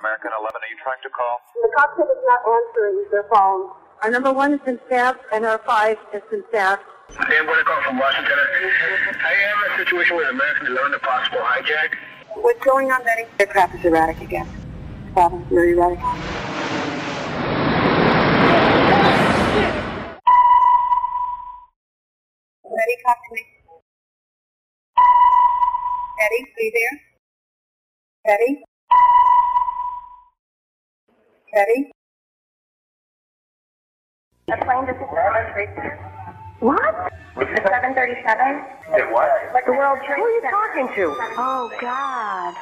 American 0.00 0.30
11, 0.32 0.56
are 0.56 0.70
you 0.72 0.78
trying 0.82 1.02
to 1.02 1.10
call? 1.10 1.36
The 1.52 1.68
cockpit 1.76 2.08
is 2.08 2.22
not 2.24 2.40
answering 2.48 3.04
their 3.12 3.26
phone. 3.28 3.70
Our 4.02 4.10
number 4.10 4.32
one 4.32 4.52
has 4.52 4.60
been 4.64 4.80
staffed 4.86 5.20
and 5.32 5.44
our 5.44 5.58
five 5.66 5.98
has 6.12 6.22
been 6.30 6.42
staffed. 6.48 6.82
Dan 7.28 7.44
call 7.44 7.82
from 7.84 7.98
Washington. 7.98 8.32
I 8.32 9.32
have 9.36 9.60
a 9.68 9.84
situation 9.84 10.16
with 10.16 10.28
American 10.30 10.68
11, 10.68 10.94
a 10.94 10.98
possible 10.98 11.44
hijack. 11.44 11.94
What's 12.36 12.64
going 12.64 12.90
on, 12.90 13.04
Betty? 13.04 13.28
Aircraft 13.38 13.74
is 13.76 13.84
erratic 13.84 14.20
again. 14.22 14.48
Problem, 15.12 15.44
very 15.50 15.72
erratic. 15.72 15.98
Betty, 22.64 22.96
talk 23.04 23.18
to 23.28 23.34
me. 23.34 23.42
Betty, 26.18 26.40
are 26.42 26.62
you 26.64 26.72
there? 26.72 26.96
Betty? 28.24 28.62
Betty? 31.52 31.92
The 34.48 34.56
plane 34.64 34.86
just 34.86 34.98
What? 36.60 37.12
The 37.36 37.44
737? 37.44 38.64
It 38.96 39.12
what? 39.12 39.28
Like 39.52 39.66
the 39.66 39.72
World 39.72 39.98
Trade 40.06 40.16
Who 40.16 40.24
are 40.24 40.30
you 40.30 40.42
talking 40.48 40.88
to? 40.96 41.14
Oh, 41.36 41.70
God. 41.78 42.54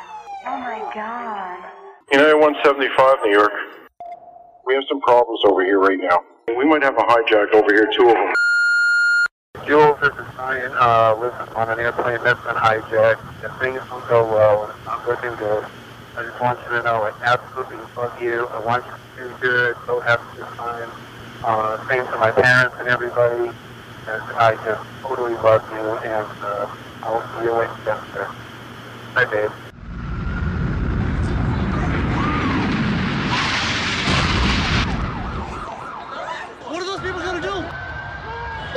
Oh, 0.47 0.59
my 0.59 0.83
God. 0.93 1.71
United 2.11 2.35
175, 2.35 3.17
New 3.23 3.31
York. 3.31 3.53
We 4.67 4.75
have 4.75 4.83
some 4.89 5.01
problems 5.01 5.41
over 5.45 5.65
here 5.65 5.79
right 5.79 5.99
now. 5.99 6.25
We 6.59 6.65
might 6.65 6.83
have 6.83 6.99
a 6.99 7.03
hijack 7.03 7.55
over 7.55 7.73
here, 7.73 7.89
two 7.97 8.09
of 8.09 8.15
them. 8.15 8.35
Jules, 9.67 10.01
this 10.01 10.11
is 10.11 10.35
Ryan. 10.37 10.73
Uh, 10.75 11.15
listen, 11.21 11.55
on 11.55 11.71
an 11.71 11.79
airplane 11.79 12.19
that's 12.25 12.43
been 12.43 12.57
hijacked, 12.57 13.23
and 13.45 13.53
things 13.61 13.81
don't 13.89 14.09
go 14.09 14.27
well, 14.27 14.65
and 14.65 14.73
it's 14.75 14.85
not 14.85 15.07
looking 15.07 15.35
good. 15.37 15.65
I 16.17 16.25
just 16.25 16.41
want 16.41 16.59
you 16.65 16.71
to 16.71 16.83
know 16.83 17.05
I 17.05 17.13
absolutely 17.23 17.77
love 17.97 18.21
you. 18.21 18.47
I 18.49 18.59
want 18.61 18.85
you 18.85 18.93
to 18.93 19.29
do 19.29 19.37
good. 19.41 19.77
So 19.87 20.01
happy 20.01 20.25
this 20.37 20.49
time. 20.57 20.91
Uh, 21.45 21.89
same 21.89 22.05
to 22.07 22.19
my 22.19 22.31
parents 22.33 22.75
and 22.79 22.89
everybody. 22.89 23.49
And 24.09 24.23
I 24.37 24.57
just 24.65 24.83
totally 25.03 25.35
love 25.35 25.63
you, 25.71 25.79
and 25.79 26.27
uh, 26.43 26.67
I'll 27.03 27.23
see 27.39 27.45
you 27.45 27.53
later. 27.53 28.29
Bye, 29.15 29.25
babe. 29.25 29.51
What 36.67 36.83
are 36.83 36.87
those 36.87 37.01
people 37.01 37.21
gonna 37.21 37.41
do? 37.41 37.65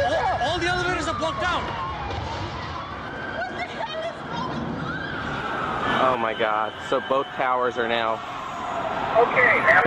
All, 0.05 0.25
all 0.41 0.59
the 0.59 0.67
elevators 0.67 1.07
are 1.07 1.17
blocked 1.17 1.44
out. 1.44 1.82
Oh 6.09 6.17
my 6.27 6.33
god. 6.47 6.69
So 6.89 6.95
both 7.13 7.27
towers 7.43 7.75
are 7.81 7.89
now. 7.99 8.11
Okay, 9.23 9.51
now 9.69 9.81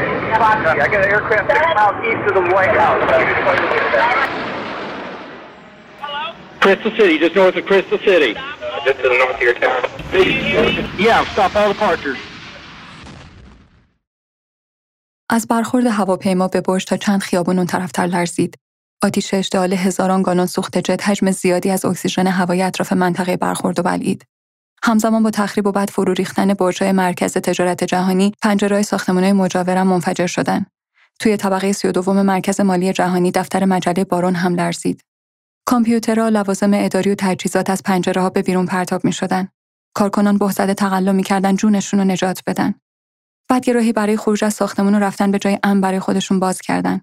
I 0.85 0.89
got 0.95 1.01
an 1.05 1.11
aircraft 1.17 1.47
six 1.53 1.63
miles 1.79 1.97
east 2.11 2.25
of 2.31 2.35
the 2.39 2.45
White 2.55 2.77
House. 2.85 3.03
Crystal 6.65 6.93
City, 6.99 7.15
just 7.25 7.35
north 7.41 7.57
of 7.61 7.65
Crystal 7.71 8.01
City. 8.09 8.33
Just 8.87 8.99
to 9.03 9.07
the 9.13 9.19
north 9.23 9.37
of 9.41 9.45
your 9.49 9.57
town. 9.65 9.81
Yeah, 11.09 11.25
stop 11.35 11.53
all 11.57 11.69
departures. 11.75 12.19
از 15.31 15.47
برخورد 15.47 15.87
هواپیما 15.87 16.49
به 16.49 16.61
برج 16.61 16.85
تا 16.85 16.97
چند 16.97 17.23
خیابون 17.23 17.57
اون 17.59 17.67
طرفتر 17.67 18.07
لرزید. 18.07 18.59
آتیش 19.03 19.35
اشتعال 19.35 19.73
هزاران 19.73 20.23
گالون 20.23 20.47
سوخت 20.47 20.79
جت 20.79 21.09
حجم 21.09 21.31
زیادی 21.31 21.71
از 21.71 21.85
اکسیژن 21.85 22.27
هوای 22.27 22.63
اطراف 22.63 22.93
منطقه 22.93 23.37
برخورد 23.37 23.79
و 23.79 23.83
بلعید. 23.83 24.25
همزمان 24.83 25.23
با 25.23 25.31
تخریب 25.31 25.67
و 25.67 25.73
بعد 25.73 25.91
فرو 25.91 26.13
ریختن 26.13 26.55
برج‌های 26.55 26.93
مرکز 26.93 27.33
تجارت 27.33 27.85
جهانی، 27.85 28.33
پنجره‌های 28.43 28.83
ساختمان‌های 28.83 29.33
مجاورم 29.33 29.87
منفجر 29.87 30.27
شدند. 30.27 30.67
توی 31.21 31.37
طبقه 31.37 31.73
32 31.73 32.23
مرکز 32.23 32.61
مالی 32.61 32.93
جهانی 32.93 33.31
دفتر 33.31 33.65
مجله 33.65 34.05
بارون 34.05 34.35
هم 34.35 34.55
لرزید. 34.55 35.01
کامپیوترها، 35.67 36.29
لوازم 36.29 36.71
اداری 36.75 37.11
و 37.11 37.15
تجهیزات 37.19 37.71
از 37.71 37.83
پنجره‌ها 37.83 38.31
به 38.31 38.43
بیرون 38.43 38.67
پرتاب 38.67 39.05
می‌شدند. 39.05 39.53
کارکنان 39.95 40.39
بهزده 40.39 40.75
تقلا 40.75 41.13
می‌کردن 41.13 41.57
جونشون 41.57 42.01
رو 42.01 42.07
نجات 42.07 42.43
بدن. 42.47 42.75
بعد 43.49 43.69
یه 43.69 43.75
راهی 43.75 43.93
برای 43.93 44.17
خروج 44.17 44.45
از 44.45 44.55
ساختمون 44.55 44.95
و 44.95 44.99
رفتن 44.99 45.31
به 45.31 45.39
جای 45.39 45.59
امن 45.63 45.81
برای 45.81 46.01
خودشون 46.01 46.41
باز 46.41 46.61
کردن. 46.61 47.01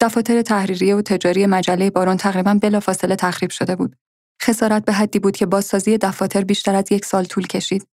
دفاتر 0.00 0.42
تحریریه 0.42 0.96
و 0.96 1.02
تجاری 1.02 1.46
مجله 1.46 1.90
بارون 1.90 2.16
تقریبا 2.16 2.54
بلافاصله 2.54 3.16
تخریب 3.16 3.50
شده 3.50 3.76
بود. 3.76 3.96
خسارت 4.42 4.84
به 4.84 4.92
حدی 4.92 5.18
بود 5.18 5.36
که 5.36 5.46
بازسازی 5.46 5.98
دفاتر 5.98 6.44
بیشتر 6.44 6.74
از 6.74 6.92
یک 6.92 7.04
سال 7.04 7.24
طول 7.24 7.46
کشید. 7.46 7.86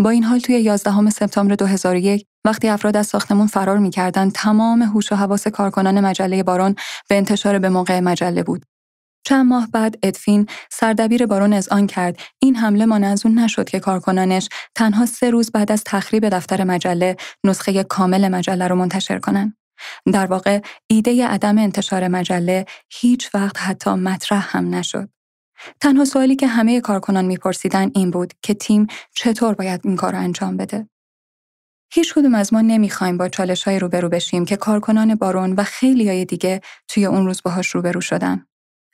با 0.00 0.10
این 0.10 0.24
حال 0.24 0.38
توی 0.38 0.60
11 0.60 1.10
سپتامبر 1.10 1.54
2001 1.54 2.26
وقتی 2.44 2.68
افراد 2.68 2.96
از 2.96 3.06
ساختمون 3.06 3.46
فرار 3.46 3.78
می‌کردند 3.78 4.32
تمام 4.32 4.82
هوش 4.82 5.12
و 5.12 5.16
حواس 5.16 5.48
کارکنان 5.48 6.00
مجله 6.00 6.42
بارون 6.42 6.74
به 7.08 7.16
انتشار 7.16 7.58
به 7.58 7.68
موقع 7.68 8.00
مجله 8.00 8.42
بود. 8.42 8.64
چند 9.26 9.46
ماه 9.46 9.68
بعد 9.72 9.98
ادفین 10.02 10.46
سردبیر 10.70 11.26
بارون 11.26 11.52
اذعان 11.52 11.86
کرد 11.86 12.18
این 12.42 12.56
حمله 12.56 12.86
مانع 12.86 13.06
از 13.06 13.26
اون 13.26 13.38
نشد 13.38 13.68
که 13.68 13.80
کارکنانش 13.80 14.48
تنها 14.74 15.06
سه 15.06 15.30
روز 15.30 15.50
بعد 15.52 15.72
از 15.72 15.84
تخریب 15.84 16.28
دفتر 16.28 16.64
مجله 16.64 17.16
نسخه 17.44 17.84
کامل 17.84 18.28
مجله 18.28 18.68
رو 18.68 18.74
منتشر 18.74 19.18
کنند. 19.18 19.56
در 20.12 20.26
واقع 20.26 20.60
ایده 20.86 21.26
عدم 21.26 21.58
انتشار 21.58 22.08
مجله 22.08 22.64
هیچ 22.90 23.34
وقت 23.34 23.56
حتی 23.58 23.90
مطرح 23.90 24.56
هم 24.56 24.74
نشد. 24.74 25.08
تنها 25.80 26.04
سوالی 26.04 26.36
که 26.36 26.46
همه 26.46 26.80
کارکنان 26.80 27.24
میپرسیدن 27.24 27.90
این 27.94 28.10
بود 28.10 28.34
که 28.42 28.54
تیم 28.54 28.86
چطور 29.14 29.54
باید 29.54 29.80
این 29.84 29.96
کار 29.96 30.12
رو 30.12 30.18
انجام 30.18 30.56
بده. 30.56 30.88
هیچ 31.92 32.14
کدوم 32.14 32.34
از 32.34 32.52
ما 32.52 32.60
نمی‌خوایم 32.60 33.18
با 33.18 33.28
چالش 33.28 33.64
های 33.64 33.78
روبرو 33.78 34.08
بشیم 34.08 34.44
که 34.44 34.56
کارکنان 34.56 35.14
بارون 35.14 35.52
و 35.52 35.64
خیلی 35.64 36.08
های 36.08 36.24
دیگه 36.24 36.60
توی 36.88 37.06
اون 37.06 37.26
روز 37.26 37.42
باهاش 37.42 37.68
روبرو 37.68 38.00
شدن. 38.00 38.46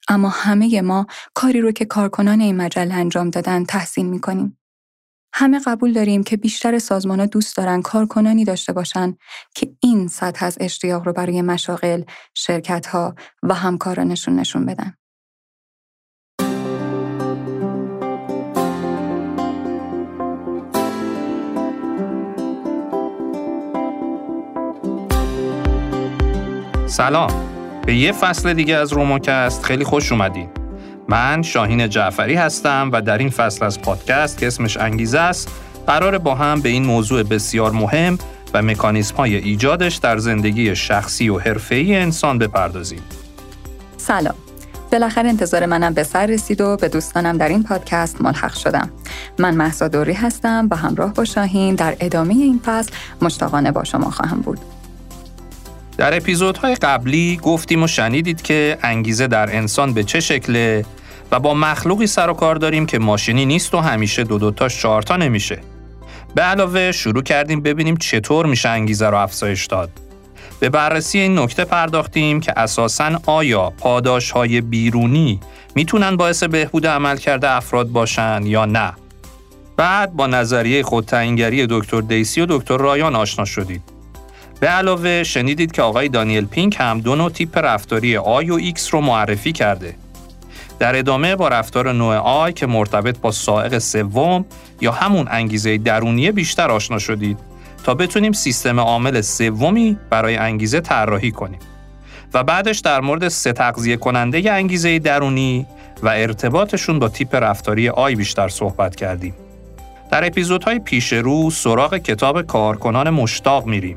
اما 0.08 0.28
همه 0.28 0.80
ما 0.80 1.06
کاری 1.34 1.60
رو 1.60 1.72
که 1.72 1.84
کارکنان 1.84 2.41
این 2.41 2.56
مجله 2.56 2.94
انجام 2.94 3.31
دادن 3.31 3.64
تحسین 3.64 4.06
می‌کنیم. 4.06 4.58
همه 5.36 5.60
قبول 5.66 5.92
داریم 5.92 6.22
که 6.22 6.36
بیشتر 6.36 6.78
سازمان 6.78 7.26
دوست 7.26 7.56
دارن 7.56 7.82
کارکنانی 7.82 8.44
داشته 8.44 8.72
باشن 8.72 9.16
که 9.54 9.76
این 9.81 10.08
سطح 10.08 10.44
از 10.44 10.58
اشتیاق 10.60 11.06
رو 11.06 11.12
برای 11.12 11.42
مشاغل، 11.42 12.02
شرکت 12.34 12.86
ها 12.86 13.14
و 13.42 13.54
همکارانشون 13.54 14.36
نشون 14.36 14.66
بدن. 14.66 14.94
سلام 26.94 27.31
به 27.87 27.94
یه 27.94 28.12
فصل 28.12 28.55
دیگه 28.55 28.77
از 28.77 28.93
روموکست 28.93 29.65
خیلی 29.65 29.84
خوش 29.84 30.12
اومدین 30.12 30.49
من 31.09 31.43
شاهین 31.43 31.88
جعفری 31.88 32.34
هستم 32.34 32.91
و 32.93 33.03
در 33.03 33.19
این 33.19 33.31
فصل 33.31 33.65
از 33.65 33.82
پادکست 33.82 34.38
که 34.38 34.47
اسمش 34.47 34.77
انگیزه 34.77 35.19
است 35.19 35.49
قرار 35.87 36.19
با 36.19 36.34
هم 36.34 36.60
به 36.60 36.69
این 36.69 36.84
موضوع 36.84 37.22
بسیار 37.22 37.72
مهم 37.72 38.19
و 38.55 38.62
مکانیسم 38.62 39.16
های 39.16 39.37
ایجادش 39.37 39.97
در 39.97 40.19
زندگی 40.19 40.77
شخصی 40.77 41.28
و 41.28 41.38
حرفه‌ای 41.38 41.97
انسان 41.97 42.38
بپردازیم 42.38 43.03
سلام 43.97 44.34
بالاخره 44.93 45.28
انتظار 45.28 45.66
منم 45.66 45.94
به 45.94 46.03
سر 46.03 46.26
رسید 46.26 46.61
و 46.61 46.76
به 46.76 46.88
دوستانم 46.88 47.38
در 47.38 47.49
این 47.49 47.62
پادکست 47.62 48.22
ملحق 48.22 48.55
شدم. 48.55 48.91
من 49.38 49.55
محسا 49.55 49.88
دوری 49.88 50.12
هستم 50.12 50.69
و 50.71 50.76
همراه 50.76 51.15
با 51.15 51.25
شاهین 51.25 51.75
در 51.75 51.97
ادامه 52.00 52.34
این 52.34 52.61
فصل 52.65 52.93
مشتاقانه 53.22 53.72
با 53.72 53.84
شما 53.84 54.11
خواهم 54.11 54.41
بود. 54.41 54.74
در 55.99 56.16
اپیزودهای 56.16 56.75
قبلی 56.75 57.37
گفتیم 57.43 57.82
و 57.82 57.87
شنیدید 57.87 58.43
که 58.43 58.78
انگیزه 58.82 59.27
در 59.27 59.56
انسان 59.56 59.93
به 59.93 60.05
چه 60.05 60.21
شکله 60.21 60.84
و 61.31 61.41
با 61.41 61.55
مخلوقی 61.55 62.06
سر 62.06 62.31
و 62.31 62.32
کار 62.32 62.56
داریم 62.56 62.87
که 62.87 62.99
ماشینی 62.99 63.47
نیست 63.47 63.75
و 63.75 63.78
همیشه 63.78 64.25
دو 64.25 64.38
دوتاش 64.38 64.82
چهارتا 64.82 65.16
نمیشه. 65.16 65.59
به 66.34 66.43
علاوه 66.43 66.93
شروع 66.93 67.22
کردیم 67.22 67.60
ببینیم 67.60 67.97
چطور 67.97 68.46
میشه 68.46 68.69
انگیزه 68.69 69.06
رو 69.06 69.17
افزایش 69.17 69.67
داد. 69.67 69.91
به 70.61 70.69
بررسی 70.69 71.19
این 71.19 71.38
نکته 71.38 71.64
پرداختیم 71.64 72.41
که 72.41 72.52
اساساً 72.56 73.20
آیا 73.26 73.70
پاداش 73.70 74.31
های 74.31 74.61
بیرونی 74.61 75.41
می‌تونن 75.75 76.17
باعث 76.17 76.43
بهبود 76.43 76.87
عمل 76.87 77.17
کرده 77.17 77.50
افراد 77.50 77.88
باشن 77.88 78.41
یا 78.44 78.64
نه. 78.64 78.93
بعد 79.76 80.12
با 80.12 80.26
نظریه 80.26 80.82
خودتعیینگری 80.82 81.67
دکتر 81.70 82.00
دیسی 82.00 82.41
و 82.41 82.46
دکتر 82.49 82.76
رایان 82.76 83.17
آشنا 83.17 83.44
شدید. 83.44 83.94
به 84.64 84.70
علاوه 84.70 85.22
شنیدید 85.22 85.72
که 85.72 85.82
آقای 85.82 86.08
دانیل 86.08 86.46
پینک 86.46 86.76
هم 86.81 87.00
دو 87.00 87.16
نوع 87.16 87.31
تیپ 87.31 87.58
رفتاری 87.58 88.16
I 88.17 88.50
و 88.50 88.55
X 88.55 88.94
رو 88.94 89.00
معرفی 89.00 89.52
کرده. 89.52 89.94
در 90.78 90.99
ادامه 90.99 91.37
با 91.37 91.49
رفتار 91.49 91.93
نوع 91.93 92.16
I 92.17 92.52
که 92.52 92.66
مرتبط 92.66 93.19
با 93.19 93.31
سائق 93.31 93.78
سوم 93.78 94.44
یا 94.81 94.93
همون 94.93 95.28
انگیزه 95.31 95.78
درونیه 95.78 96.32
بیشتر 96.32 96.70
آشنا 96.70 96.99
شدید 96.99 97.38
تا 97.84 97.94
بتونیم 97.94 98.32
سیستم 98.32 98.81
عامل 98.81 99.20
سومی 99.20 99.99
برای 100.11 100.37
انگیزه 100.37 100.81
طراحی 100.81 101.31
کنیم. 101.31 101.60
و 102.34 102.44
بعدش 102.44 102.78
در 102.78 103.00
مورد 103.00 103.28
سه 103.28 103.52
تغذیه 103.52 103.96
کننده 103.96 104.52
انگیزه 104.52 104.99
درونی 104.99 105.67
و 106.02 106.08
ارتباطشون 106.08 106.99
با 106.99 107.08
تیپ 107.08 107.34
رفتاری 107.34 107.88
آی 107.88 108.14
بیشتر 108.14 108.49
صحبت 108.49 108.96
کردیم. 108.96 109.34
در 110.10 110.26
اپیزودهای 110.26 110.78
پیش 110.78 111.12
رو 111.12 111.50
سراغ 111.50 111.96
کتاب 111.96 112.43
کارکنان 112.43 113.10
مشتاق 113.10 113.67
میریم. 113.67 113.96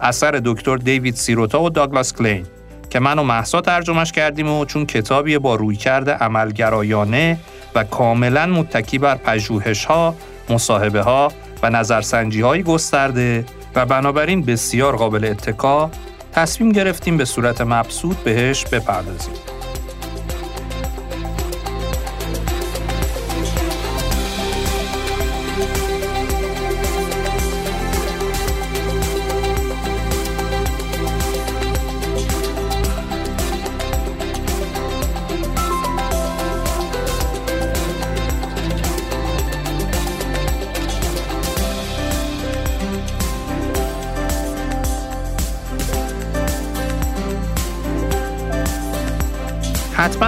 اثر 0.00 0.40
دکتر 0.44 0.76
دیوید 0.76 1.14
سیروتا 1.14 1.62
و 1.62 1.70
داگلاس 1.70 2.12
کلین 2.12 2.46
که 2.90 3.00
من 3.00 3.18
و 3.18 3.22
محسا 3.22 3.60
ترجمش 3.60 4.12
کردیم 4.12 4.50
و 4.50 4.64
چون 4.64 4.86
کتابی 4.86 5.38
با 5.38 5.54
رویکرد 5.54 6.10
عملگرایانه 6.10 7.38
و 7.74 7.84
کاملا 7.84 8.46
متکی 8.46 8.98
بر 8.98 9.14
پژوهش 9.14 9.84
ها، 9.84 10.14
ها 10.94 11.32
و 11.62 11.70
نظرسنجی 11.70 12.40
های 12.40 12.62
گسترده 12.62 13.44
و 13.74 13.86
بنابراین 13.86 14.42
بسیار 14.42 14.96
قابل 14.96 15.24
اتکا 15.24 15.90
تصمیم 16.32 16.72
گرفتیم 16.72 17.16
به 17.16 17.24
صورت 17.24 17.60
مبسوط 17.60 18.16
بهش 18.16 18.64
بپردازیم. 18.64 19.55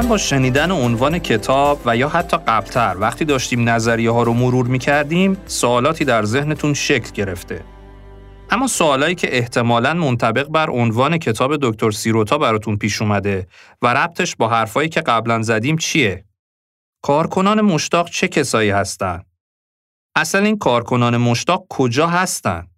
با 0.08 0.16
شنیدن 0.16 0.70
عنوان 0.70 1.18
کتاب 1.18 1.80
و 1.86 1.96
یا 1.96 2.08
حتی 2.08 2.36
قبلتر 2.36 2.96
وقتی 2.98 3.24
داشتیم 3.24 3.68
نظریه 3.68 4.10
ها 4.10 4.22
رو 4.22 4.32
مرور 4.32 4.66
می 4.66 4.78
کردیم 4.78 5.36
سوالاتی 5.46 6.04
در 6.04 6.24
ذهنتون 6.24 6.74
شکل 6.74 7.10
گرفته. 7.10 7.64
اما 8.50 8.66
سوالایی 8.66 9.14
که 9.14 9.36
احتمالاً 9.36 9.94
منطبق 9.94 10.48
بر 10.48 10.70
عنوان 10.70 11.18
کتاب 11.18 11.56
دکتر 11.62 11.90
سیروتا 11.90 12.38
براتون 12.38 12.76
پیش 12.76 13.02
اومده 13.02 13.46
و 13.82 13.94
ربطش 13.94 14.36
با 14.36 14.48
حرفایی 14.48 14.88
که 14.88 15.00
قبلا 15.00 15.42
زدیم 15.42 15.76
چیه؟ 15.76 16.24
کارکنان 17.02 17.60
مشتاق 17.60 18.10
چه 18.10 18.28
کسایی 18.28 18.70
هستند؟ 18.70 19.26
اصلا 20.16 20.40
این 20.44 20.58
کارکنان 20.58 21.16
مشتاق 21.16 21.66
کجا 21.68 22.06
هستند؟ 22.06 22.70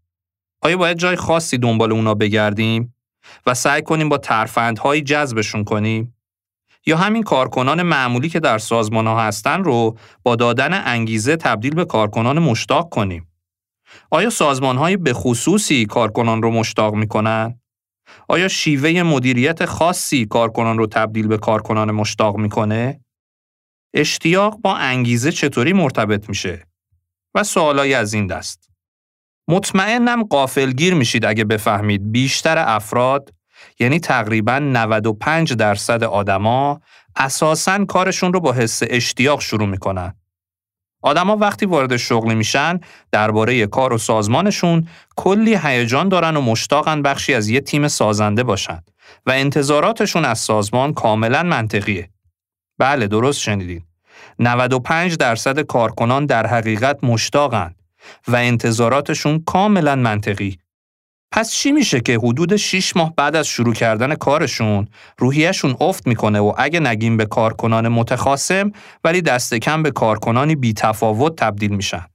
آیا 0.62 0.76
باید 0.76 0.98
جای 0.98 1.16
خاصی 1.16 1.58
دنبال 1.58 1.92
اونا 1.92 2.14
بگردیم 2.14 2.94
و 3.46 3.54
سعی 3.54 3.82
کنیم 3.82 4.08
با 4.08 4.18
ترفندهایی 4.18 5.02
جذبشون 5.02 5.64
کنیم؟ 5.64 6.14
یا 6.90 6.96
همین 6.96 7.22
کارکنان 7.22 7.82
معمولی 7.82 8.28
که 8.28 8.40
در 8.40 8.58
سازمان 8.58 9.06
ها 9.06 9.20
هستن 9.20 9.64
رو 9.64 9.98
با 10.22 10.36
دادن 10.36 10.82
انگیزه 10.84 11.36
تبدیل 11.36 11.74
به 11.74 11.84
کارکنان 11.84 12.38
مشتاق 12.38 12.88
کنیم. 12.88 13.28
آیا 14.10 14.30
سازمان 14.30 14.76
های 14.76 14.96
به 14.96 15.12
خصوصی 15.12 15.86
کارکنان 15.86 16.42
رو 16.42 16.50
مشتاق 16.50 16.94
می 16.94 17.08
کنن؟ 17.08 17.60
آیا 18.28 18.48
شیوه 18.48 19.02
مدیریت 19.02 19.64
خاصی 19.64 20.26
کارکنان 20.26 20.78
رو 20.78 20.86
تبدیل 20.86 21.26
به 21.26 21.38
کارکنان 21.38 21.90
مشتاق 21.90 22.36
می‌کنه؟ 22.36 23.00
اشتیاق 23.94 24.60
با 24.60 24.76
انگیزه 24.76 25.32
چطوری 25.32 25.72
مرتبط 25.72 26.28
میشه؟ 26.28 26.66
و 27.34 27.44
سوالایی 27.44 27.94
از 27.94 28.14
این 28.14 28.26
دست. 28.26 28.70
مطمئنم 29.48 30.22
قافلگیر 30.22 30.94
میشید 30.94 31.24
اگه 31.24 31.44
بفهمید 31.44 32.12
بیشتر 32.12 32.58
افراد 32.58 33.34
یعنی 33.80 34.00
تقریبا 34.00 34.58
95 34.58 35.52
درصد 35.52 36.04
آدما 36.04 36.80
اساساً 37.16 37.84
کارشون 37.84 38.32
رو 38.32 38.40
با 38.40 38.52
حس 38.52 38.80
اشتیاق 38.82 39.40
شروع 39.40 39.68
می‌کنن. 39.68 40.14
آدما 41.02 41.36
وقتی 41.36 41.66
وارد 41.66 41.96
شغلی 41.96 42.34
میشن 42.34 42.80
درباره 43.12 43.66
کار 43.66 43.92
و 43.92 43.98
سازمانشون 43.98 44.88
کلی 45.16 45.58
هیجان 45.62 46.08
دارن 46.08 46.36
و 46.36 46.40
مشتاقن 46.40 47.02
بخشی 47.02 47.34
از 47.34 47.48
یه 47.48 47.60
تیم 47.60 47.88
سازنده 47.88 48.42
باشن 48.42 48.82
و 49.26 49.30
انتظاراتشون 49.30 50.24
از 50.24 50.38
سازمان 50.38 50.92
کاملا 50.92 51.42
منطقیه. 51.42 52.10
بله 52.78 53.06
درست 53.06 53.40
شنیدین. 53.40 53.84
95 54.38 55.16
درصد 55.16 55.60
کارکنان 55.60 56.26
در 56.26 56.46
حقیقت 56.46 57.04
مشتاقن 57.04 57.74
و 58.28 58.36
انتظاراتشون 58.36 59.42
کاملا 59.46 59.96
منطقی. 59.96 60.58
پس 61.32 61.52
چی 61.52 61.72
میشه 61.72 62.00
که 62.00 62.18
حدود 62.18 62.56
6 62.56 62.96
ماه 62.96 63.14
بعد 63.16 63.36
از 63.36 63.46
شروع 63.46 63.74
کردن 63.74 64.14
کارشون 64.14 64.88
روحیشون 65.18 65.76
افت 65.80 66.06
می‌کنه 66.06 66.40
و 66.40 66.54
اگه 66.58 66.80
نگیم 66.80 67.16
به 67.16 67.26
کارکنان 67.26 67.88
متخاصم 67.88 68.72
ولی 69.04 69.22
دست 69.22 69.54
کم 69.54 69.82
به 69.82 69.90
کارکنانی 69.90 70.56
بی 70.56 70.72
تفاوت 70.72 71.36
تبدیل 71.36 71.70
میشن. 71.76 72.06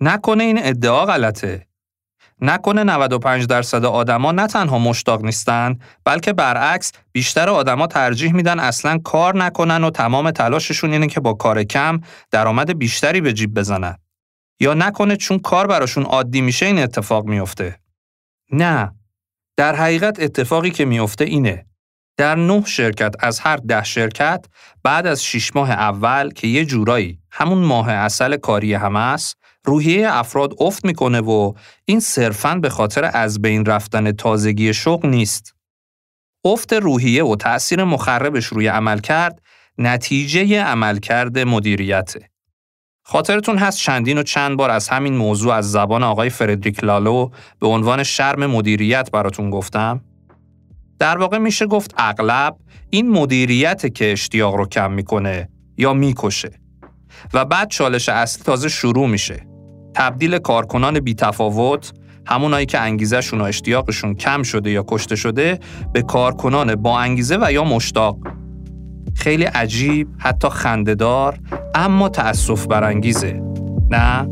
نکنه 0.00 0.44
این 0.44 0.58
ادعا 0.62 1.06
غلطه. 1.06 1.66
نکنه 2.40 2.84
95 2.84 3.46
درصد 3.46 3.84
آدما 3.84 4.32
نه 4.32 4.46
تنها 4.46 4.78
مشتاق 4.78 5.24
نیستن 5.24 5.78
بلکه 6.04 6.32
برعکس 6.32 6.92
بیشتر 7.12 7.48
آدما 7.48 7.86
ترجیح 7.86 8.32
میدن 8.32 8.60
اصلا 8.60 8.98
کار 8.98 9.36
نکنن 9.36 9.84
و 9.84 9.90
تمام 9.90 10.30
تلاششون 10.30 10.92
اینه 10.92 11.06
که 11.06 11.20
با 11.20 11.34
کار 11.34 11.64
کم 11.64 12.00
درآمد 12.30 12.78
بیشتری 12.78 13.20
به 13.20 13.32
جیب 13.32 13.54
بزنن. 13.54 13.96
یا 14.60 14.74
نکنه 14.74 15.16
چون 15.16 15.38
کار 15.38 15.66
براشون 15.66 16.04
عادی 16.04 16.40
میشه 16.40 16.66
این 16.66 16.78
اتفاق 16.78 17.24
میفته. 17.24 17.85
نه. 18.52 18.92
در 19.56 19.76
حقیقت 19.76 20.20
اتفاقی 20.20 20.70
که 20.70 20.84
میفته 20.84 21.24
اینه. 21.24 21.66
در 22.16 22.34
نه 22.34 22.64
شرکت 22.66 23.14
از 23.20 23.40
هر 23.40 23.56
ده 23.56 23.84
شرکت 23.84 24.46
بعد 24.82 25.06
از 25.06 25.24
شیش 25.24 25.56
ماه 25.56 25.70
اول 25.70 26.30
که 26.30 26.46
یه 26.46 26.64
جورایی 26.64 27.20
همون 27.30 27.58
ماه 27.58 27.90
اصل 27.90 28.36
کاری 28.36 28.74
هم 28.74 28.96
است 28.96 29.36
روحیه 29.64 30.12
افراد 30.12 30.54
افت 30.60 30.84
می‌کنه 30.84 31.20
و 31.20 31.52
این 31.84 32.00
صرفاً 32.00 32.54
به 32.54 32.68
خاطر 32.68 33.10
از 33.14 33.42
بین 33.42 33.64
رفتن 33.64 34.12
تازگی 34.12 34.74
شغل 34.74 35.08
نیست. 35.08 35.54
افت 36.44 36.72
روحیه 36.72 37.24
و 37.24 37.36
تأثیر 37.36 37.84
مخربش 37.84 38.46
روی 38.46 38.66
عمل 38.66 38.98
کرد 38.98 39.42
نتیجه 39.78 40.62
عملکرد 40.62 41.38
مدیریته. 41.38 42.30
خاطرتون 43.08 43.58
هست 43.58 43.78
چندین 43.78 44.18
و 44.18 44.22
چند 44.22 44.56
بار 44.56 44.70
از 44.70 44.88
همین 44.88 45.16
موضوع 45.16 45.54
از 45.54 45.72
زبان 45.72 46.02
آقای 46.02 46.30
فردریک 46.30 46.84
لالو 46.84 47.28
به 47.60 47.66
عنوان 47.66 48.02
شرم 48.02 48.46
مدیریت 48.46 49.10
براتون 49.10 49.50
گفتم؟ 49.50 50.00
در 50.98 51.18
واقع 51.18 51.38
میشه 51.38 51.66
گفت 51.66 51.94
اغلب 51.98 52.56
این 52.90 53.10
مدیریت 53.10 53.94
که 53.94 54.12
اشتیاق 54.12 54.54
رو 54.54 54.66
کم 54.66 54.92
می‌کنه 54.92 55.48
یا 55.76 55.92
می‌کشه 55.92 56.50
و 57.34 57.44
بعد 57.44 57.68
چالش 57.68 58.08
اصلی 58.08 58.44
تازه 58.44 58.68
شروع 58.68 59.08
میشه 59.08 59.46
تبدیل 59.94 60.38
کارکنان 60.38 61.00
بی 61.00 61.14
تفاوت 61.14 61.92
همونایی 62.26 62.66
که 62.66 62.80
انگیزشون 62.80 63.40
و 63.40 63.44
اشتیاقشون 63.44 64.14
کم 64.14 64.42
شده 64.42 64.70
یا 64.70 64.84
کشته 64.88 65.16
شده 65.16 65.58
به 65.92 66.02
کارکنان 66.02 66.74
با 66.74 67.00
انگیزه 67.00 67.38
و 67.40 67.52
یا 67.52 67.64
مشتاق 67.64 68.18
خیلی 69.16 69.44
عجیب 69.44 70.08
حتی 70.18 70.48
خندهدار 70.48 71.38
اما 71.74 72.08
تأسف 72.08 72.66
برانگیزه. 72.66 73.42
نه؟ 73.90 74.28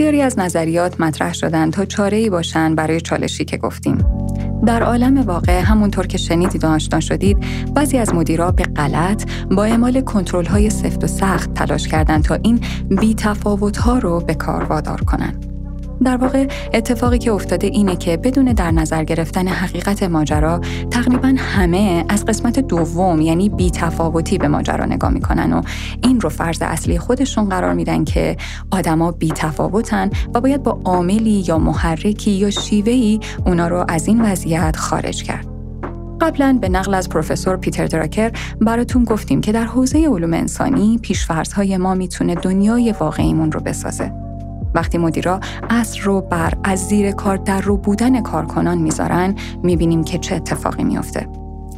بسیاری 0.00 0.22
از 0.22 0.38
نظریات 0.38 1.00
مطرح 1.00 1.34
شدن 1.34 1.70
تا 1.70 1.84
چاره 1.84 2.30
باشند 2.30 2.76
برای 2.76 3.00
چالشی 3.00 3.44
که 3.44 3.56
گفتیم. 3.56 3.98
در 4.66 4.82
عالم 4.82 5.22
واقع 5.22 5.60
همونطور 5.60 6.06
که 6.06 6.18
شنیدید 6.18 6.64
و 6.64 6.66
آشنا 6.66 7.00
شدید 7.00 7.38
بعضی 7.74 7.98
از 7.98 8.14
مدیرا 8.14 8.50
به 8.50 8.62
غلط 8.62 9.30
با 9.50 9.64
اعمال 9.64 10.00
کنترل 10.00 10.44
های 10.44 10.70
سفت 10.70 11.04
و 11.04 11.06
سخت 11.06 11.54
تلاش 11.54 11.88
کردند 11.88 12.24
تا 12.24 12.34
این 12.34 12.60
بی 13.00 13.16
رو 14.00 14.20
به 14.20 14.34
کار 14.34 14.64
وادار 14.64 15.00
کنند. 15.00 15.49
در 16.04 16.16
واقع 16.16 16.46
اتفاقی 16.74 17.18
که 17.18 17.32
افتاده 17.32 17.66
اینه 17.66 17.96
که 17.96 18.16
بدون 18.16 18.44
در 18.44 18.70
نظر 18.70 19.04
گرفتن 19.04 19.48
حقیقت 19.48 20.02
ماجرا 20.02 20.60
تقریبا 20.90 21.34
همه 21.36 22.04
از 22.08 22.24
قسمت 22.24 22.60
دوم 22.60 23.20
یعنی 23.20 23.48
بی 23.48 23.70
تفاوتی 23.70 24.38
به 24.38 24.48
ماجرا 24.48 24.84
نگاه 24.84 25.10
می‌کنن 25.10 25.52
و 25.52 25.62
این 26.02 26.20
رو 26.20 26.28
فرض 26.28 26.62
اصلی 26.62 26.98
خودشون 26.98 27.48
قرار 27.48 27.74
میدن 27.74 28.04
که 28.04 28.36
آدما 28.70 29.12
بی 29.12 29.28
تفاوتن 29.28 30.10
و 30.34 30.40
باید 30.40 30.62
با 30.62 30.80
عاملی 30.84 31.44
یا 31.48 31.58
محرکی 31.58 32.30
یا 32.30 32.50
شیوهی 32.50 33.20
اونا 33.46 33.68
رو 33.68 33.84
از 33.88 34.08
این 34.08 34.22
وضعیت 34.22 34.76
خارج 34.76 35.22
کرد. 35.22 35.46
قبلا 36.20 36.58
به 36.60 36.68
نقل 36.68 36.94
از 36.94 37.08
پروفسور 37.08 37.56
پیتر 37.56 37.86
دراکر 37.86 38.32
براتون 38.60 39.04
گفتیم 39.04 39.40
که 39.40 39.52
در 39.52 39.64
حوزه 39.64 39.98
علوم 39.98 40.34
انسانی 40.34 40.98
پیشفرضهای 41.02 41.76
ما 41.76 41.94
می‌تونه 41.94 42.34
دنیای 42.34 42.94
واقعیمون 43.00 43.52
رو 43.52 43.60
بسازه. 43.60 44.29
وقتی 44.74 44.98
مدیرا 44.98 45.40
اصر 45.70 46.00
رو 46.00 46.20
بر 46.20 46.52
از 46.64 46.78
زیر 46.78 47.10
کار 47.10 47.36
در 47.36 47.60
رو 47.60 47.76
بودن 47.76 48.20
کارکنان 48.22 48.78
می‌ذارن 48.78 49.34
می‌بینیم 49.62 50.04
که 50.04 50.18
چه 50.18 50.36
اتفاقی 50.36 50.84
میافته. 50.84 51.28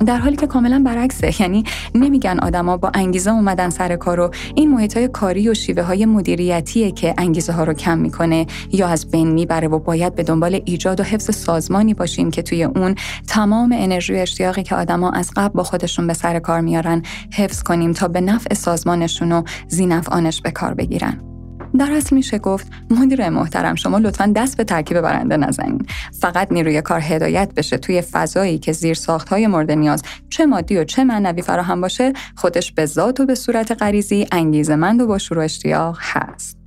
در 0.07 0.19
حالی 0.19 0.37
که 0.37 0.47
کاملا 0.47 0.83
برعکسه 0.87 1.43
یعنی 1.43 1.65
نمیگن 1.95 2.39
آدما 2.39 2.77
با 2.77 2.91
انگیزه 2.95 3.31
اومدن 3.31 3.71
سر 3.71 3.97
کار 3.97 4.21
و 4.21 4.31
این 4.55 4.71
محیط 4.71 4.97
های 4.97 5.09
کاری 5.09 5.49
و 5.49 5.55
شیوه 5.55 5.83
های 5.83 6.07
مدیریتیه 6.07 6.91
که 6.91 7.15
انگیزه 7.19 7.53
ها 7.53 7.65
رو 7.65 7.73
کم 7.73 7.99
می‌کنه 7.99 8.47
یا 8.73 8.89
از 8.89 9.11
بین 9.11 9.33
می‌بره 9.33 9.69
و 9.69 9.79
باید 9.79 10.15
به 10.15 10.23
دنبال 10.23 10.61
ایجاد 10.65 11.01
و 11.01 11.03
حفظ 11.03 11.37
سازمانی 11.37 11.95
باشیم 11.95 12.31
که 12.31 12.43
توی 12.43 12.65
اون 12.65 12.95
تمام 13.29 13.73
انرژی 13.79 14.15
و 14.15 14.17
اشتیاقی 14.17 14.63
که 14.63 14.75
آدما 14.75 15.11
از 15.11 15.31
قبل 15.37 15.55
با 15.55 15.63
خودشون 15.63 16.07
به 16.07 16.15
سر 16.15 16.39
کار 16.39 16.61
میارن 16.61 17.03
حفظ 17.33 17.63
کنیم 17.63 17.93
تا 17.93 18.09
به 18.09 18.21
نفع 18.21 18.55
سازمانشون 18.55 19.33
و 19.33 19.43
زینفعانش 19.69 20.41
به 20.41 20.51
کار 20.51 20.75
بگیرن 20.75 21.32
در 21.79 21.93
اصل 21.93 22.17
میشه 22.17 22.38
گفت 22.38 22.67
مدیر 22.91 23.29
محترم 23.29 23.75
شما 23.75 23.99
لطفا 23.99 24.33
دست 24.37 24.57
به 24.57 24.64
ترکیب 24.64 25.00
برنده 25.00 25.37
نزنین. 25.37 25.87
فقط 26.21 26.52
نیروی 26.52 26.83
کار 26.83 27.00
هدایت 27.00 27.55
بشه 27.57 27.79
توی 27.79 28.02
فضایی 28.02 28.59
که 28.59 28.73
زیر 28.73 28.99
های 29.31 29.47
مورد 29.47 29.71
نیاز 29.71 30.02
چه 30.31 30.47
مادی 30.47 30.76
و 30.76 30.85
چه 30.85 31.05
معنوی 31.05 31.43
فراهم 31.43 31.81
باشه 31.81 32.12
خودش 32.37 32.73
به 32.73 32.87
ذات 32.87 33.21
و 33.21 33.26
به 33.26 33.35
صورت 33.35 33.83
غریزی 33.83 34.26
انگیزمند 34.33 35.00
و 35.00 35.07
با 35.07 35.19
شروع 35.19 35.45
اشتیاق 35.45 35.99
هست. 36.00 36.59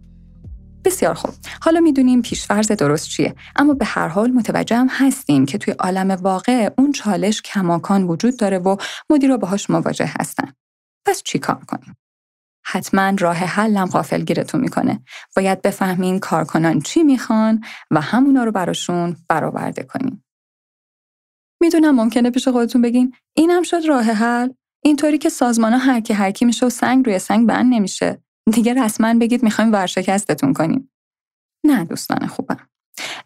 بسیار 0.86 1.14
خوب. 1.14 1.34
حالا 1.62 1.80
می‌دونیم 1.80 2.22
پیشفرض 2.22 2.72
درست 2.72 3.08
چیه. 3.08 3.36
اما 3.56 3.74
به 3.74 3.86
هر 3.86 4.08
حال 4.08 4.32
متوجه 4.32 4.76
هم 4.76 4.88
هستیم 4.92 5.46
که 5.46 5.58
توی 5.58 5.74
عالم 5.74 6.12
واقع 6.12 6.70
اون 6.78 6.92
چالش 6.92 7.42
کماکان 7.42 8.04
وجود 8.04 8.40
داره 8.40 8.58
و 8.58 8.76
مدیرا 9.10 9.38
باهاش 9.38 9.70
مواجه 9.70 10.12
هستن. 10.20 10.54
پس 11.06 11.24
چی 11.24 11.40
کار 11.40 11.62
کنیم؟ 11.68 11.96
حتما 12.66 13.14
راه 13.20 13.38
حلم 13.38 13.90
گیرتون 14.26 14.62
می‌کنه. 14.62 15.04
باید 15.36 15.62
بفهمین 15.62 16.20
کارکنان 16.20 16.82
چی 16.82 17.04
می‌خوان 17.04 17.64
و 17.92 18.02
همونا 18.02 18.44
رو 18.44 18.52
براشون 18.52 19.18
برآورده 19.30 19.84
کنین. 19.84 20.24
می‌دونم 21.62 21.96
ممکنه 21.96 22.32
پیش 22.32 22.48
خودتون 22.48 22.82
بگین 22.82 23.16
اینم 23.38 23.64
شد 23.64 23.82
راه 23.88 24.04
حل. 24.04 24.50
اینطوری 24.84 25.18
که 25.18 25.30
سازمان 25.30 25.74
ها 25.74 25.78
هر 25.78 26.00
کی 26.00 26.14
هر 26.14 26.32
کی 26.32 26.46
میشه 26.46 26.66
و 26.66 26.70
سنگ 26.70 27.06
روی 27.06 27.20
سنگ 27.20 27.48
بند 27.48 27.74
نمیشه. 27.74 28.24
دیگه 28.52 28.84
رسما 28.84 29.14
بگید 29.14 29.44
می‌خوایم 29.44 29.74
ورشکستتون 29.74 30.54
کنیم. 30.54 30.92
نه 31.66 31.86
دوستان 31.86 32.28
خوبم. 32.28 32.70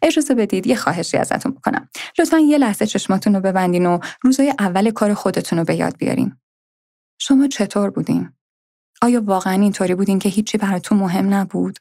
اجازه 0.02 0.34
بدید 0.34 0.66
یه 0.66 0.76
خواهشی 0.76 1.16
ازتون 1.16 1.52
بکنم. 1.52 1.88
لطفا 2.18 2.38
یه 2.38 2.58
لحظه 2.58 2.86
چشماتون 2.86 3.34
رو 3.34 3.40
ببندین 3.40 3.86
و 3.86 3.98
روزای 4.22 4.54
اول 4.58 4.90
کار 4.90 5.14
خودتون 5.14 5.58
رو 5.58 5.64
به 5.64 5.74
یاد 5.74 5.96
بیارین. 5.96 6.36
شما 7.20 7.46
چطور 7.48 7.90
بودین؟ 7.90 8.32
آیا 9.02 9.22
واقعا 9.24 9.52
اینطوری 9.52 9.94
بودین 9.94 10.18
که 10.18 10.28
هیچی 10.28 10.58
براتون 10.58 10.98
مهم 10.98 11.34
نبود؟ 11.34 11.78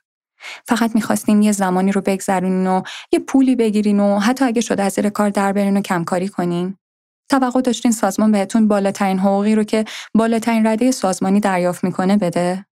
فقط 0.66 0.96
می‌خواستین 0.96 1.42
یه 1.42 1.52
زمانی 1.52 1.92
رو 1.92 2.02
بگذرونین 2.02 2.68
و 2.68 2.82
یه 3.12 3.20
پولی 3.20 3.56
بگیرین 3.56 4.00
و 4.00 4.20
حتی 4.20 4.46
اگه 4.46 4.62
شده 4.62 4.84
از 4.84 4.94
زیر 4.94 5.10
کار 5.10 5.30
در 5.30 5.54
برین 5.54 5.78
و 5.78 5.82
کمکاری 5.82 6.28
کنین؟ 6.28 6.78
توقع 7.30 7.62
داشتین 7.62 7.92
سازمان 7.92 8.32
بهتون 8.32 8.68
بالاترین 8.68 9.20
حقوقی 9.20 9.56
رو 9.56 9.64
که 9.64 9.86
بالاترین 10.14 10.68
رده 10.68 10.92
سازمانی 10.92 11.40
دریافت 11.40 11.84
می‌کنه 11.84 12.18
بده؟ 12.18 12.66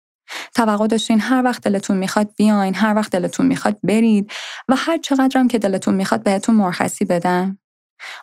توقع 0.55 0.87
داشتین 0.87 1.19
هر 1.19 1.43
وقت 1.43 1.63
دلتون 1.63 1.97
می‌خواد 1.97 2.29
بیاین، 2.37 2.75
هر 2.75 2.95
وقت 2.95 3.11
دلتون 3.11 3.45
می‌خواد 3.45 3.77
برید 3.83 4.31
و 4.67 4.75
هر 4.75 4.97
چقدرم 4.97 5.47
که 5.47 5.59
دلتون 5.59 5.93
می‌خواد 5.93 6.23
بهتون 6.23 6.55
مرخصی 6.55 7.05
بدن؟ 7.05 7.57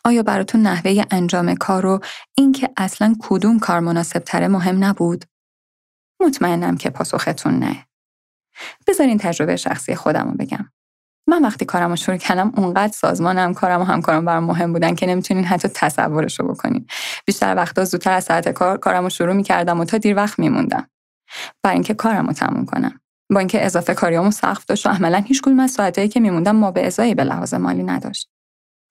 آیا 0.04 0.23
براتون 0.23 0.62
نحوه 0.62 1.04
انجام 1.11 1.54
کار 1.54 1.87
و 1.87 2.00
اینکه 2.38 2.71
اصلا 2.76 3.14
کدوم 3.21 3.59
کار 3.59 3.81
مناسب 3.81 4.19
تره 4.19 4.49
مهم 4.49 4.85
نبود؟ 4.85 5.25
مطمئنم 6.26 6.76
که 6.76 6.90
پاسختون 6.90 7.59
نه. 7.59 7.87
بذارین 8.87 9.19
تجربه 9.19 9.57
شخصی 9.57 9.95
خودم 9.95 10.28
رو 10.28 10.35
بگم. 10.35 10.71
من 11.28 11.43
وقتی 11.43 11.64
کارم 11.64 11.90
رو 11.90 11.97
شروع 11.97 12.16
کردم 12.16 12.52
اونقدر 12.57 12.93
سازمانم 12.93 13.54
کارم 13.54 13.81
و 13.81 13.85
همکارم 13.85 14.25
برام 14.25 14.45
مهم 14.45 14.73
بودن 14.73 14.95
که 14.95 15.07
نمی‌تونین 15.07 15.45
حتی 15.45 15.69
تصورش 15.69 16.40
رو 16.40 16.49
بکنین. 16.49 16.87
بیشتر 17.26 17.54
وقتا 17.57 17.85
زودتر 17.85 18.12
از 18.12 18.25
ساعت 18.25 18.49
کار 18.49 18.78
کارم 18.78 19.02
رو 19.02 19.11
شروع 19.11 19.33
می‌کردم 19.33 19.81
و 19.81 19.85
تا 19.85 19.99
دیر 19.99 20.16
وقت 20.16 20.38
میموندم. 20.38 20.88
برای 21.62 21.75
اینکه 21.75 21.95
کارم 21.95 22.26
رو 22.26 22.33
تموم 22.33 22.66
کنم. 22.66 23.00
با 23.33 23.38
اینکه 23.38 23.66
اضافه 23.66 23.95
کاریامو 23.95 24.31
سقف 24.31 24.64
داشت 24.64 24.87
و 24.87 24.90
عملا 24.90 25.19
هیچ 25.19 25.43
کدوم 25.43 25.61
از 25.61 25.71
ساعتایی 25.71 26.09
که 26.09 26.21
میموندم 26.21 26.57
ما 26.57 26.71
به 26.71 26.87
ازایی 26.87 27.14
به 27.14 27.25
لحاظ 27.25 27.54
مالی 27.54 27.83
نداشت. 27.83 28.31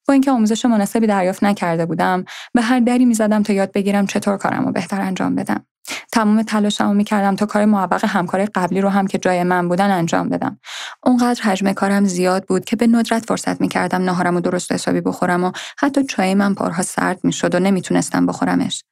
با 0.08 0.14
اینکه 0.14 0.32
آموزش 0.32 0.66
مناسبی 0.66 1.08
دریافت 1.08 1.44
نکرده 1.44 1.86
بودم 1.86 2.26
به 2.54 2.62
هر 2.62 2.80
دری 2.80 3.06
می‌زدم 3.06 3.44
تا 3.44 3.54
یاد 3.54 3.72
بگیرم 3.72 4.06
چطور 4.06 4.38
کارم 4.38 4.66
رو 4.66 4.72
بهتر 4.72 5.02
انجام 5.02 5.36
بدم 5.36 5.66
تمام 6.12 6.44
تلاشمو 6.44 6.94
می‌کردم 6.94 7.36
تا 7.36 7.46
کار 7.46 7.66
موفق 7.66 8.06
همکار 8.06 8.46
قبلی 8.46 8.82
رو 8.82 8.90
هم 8.90 9.08
که 9.08 9.18
جای 9.18 9.44
من 9.44 9.68
بودن 9.68 9.92
انجام 9.92 10.30
بدم. 10.30 10.60
اونقدر 11.04 11.42
حجم 11.42 11.74
کارم 11.74 12.06
زیاد 12.06 12.46
بود 12.46 12.66
که 12.66 12.76
به 12.76 12.88
ندرت 12.88 13.26
فرصت 13.26 13.62
می‌کردم 13.62 14.04
ناهارم 14.04 14.36
و 14.36 14.40
درست 14.40 14.72
حسابی 14.72 15.02
بخورم 15.02 15.44
و 15.44 15.52
حتی 15.78 16.04
چای 16.04 16.36
من 16.36 16.54
پارها 16.54 16.84
سرد 16.84 17.20
می‌شد 17.24 17.56
و 17.56 17.60
نمی‌تونستم 17.60 18.26
بخورمش. 18.26 18.84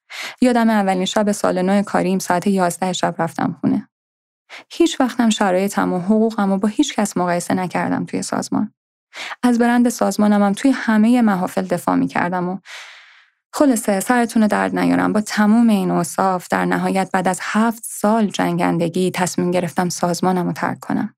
یادم 0.41 0.69
اولین 0.69 1.05
شب 1.05 1.31
سال 1.31 1.61
نو 1.61 1.81
کاریم 1.81 2.19
ساعت 2.19 2.47
11 2.47 2.93
شب 2.93 3.15
رفتم 3.19 3.57
خونه. 3.61 3.87
هیچ 4.71 4.99
وقتم 4.99 5.29
شرایطم 5.29 5.93
و 5.93 5.99
حقوقم 5.99 6.51
و 6.51 6.57
با 6.57 6.67
هیچ 6.67 6.95
کس 6.95 7.17
مقایسه 7.17 7.53
نکردم 7.53 8.05
توی 8.05 8.21
سازمان. 8.21 8.73
از 9.43 9.59
برند 9.59 9.89
سازمانم 9.89 10.43
هم 10.43 10.53
توی 10.53 10.71
همه 10.71 11.21
محافل 11.21 11.65
دفاع 11.65 11.95
می 11.95 12.07
کردم 12.07 12.49
و 12.49 12.57
خلاصه 13.53 13.99
سرتون 13.99 14.47
درد 14.47 14.79
نیارم 14.79 15.13
با 15.13 15.21
تموم 15.21 15.69
این 15.69 15.91
اوصاف 15.91 16.47
در 16.51 16.65
نهایت 16.65 17.09
بعد 17.13 17.27
از 17.27 17.39
هفت 17.41 17.83
سال 17.85 18.27
جنگندگی 18.27 19.11
تصمیم 19.11 19.51
گرفتم 19.51 19.89
سازمانم 19.89 20.47
رو 20.47 20.53
ترک 20.53 20.79
کنم. 20.79 21.15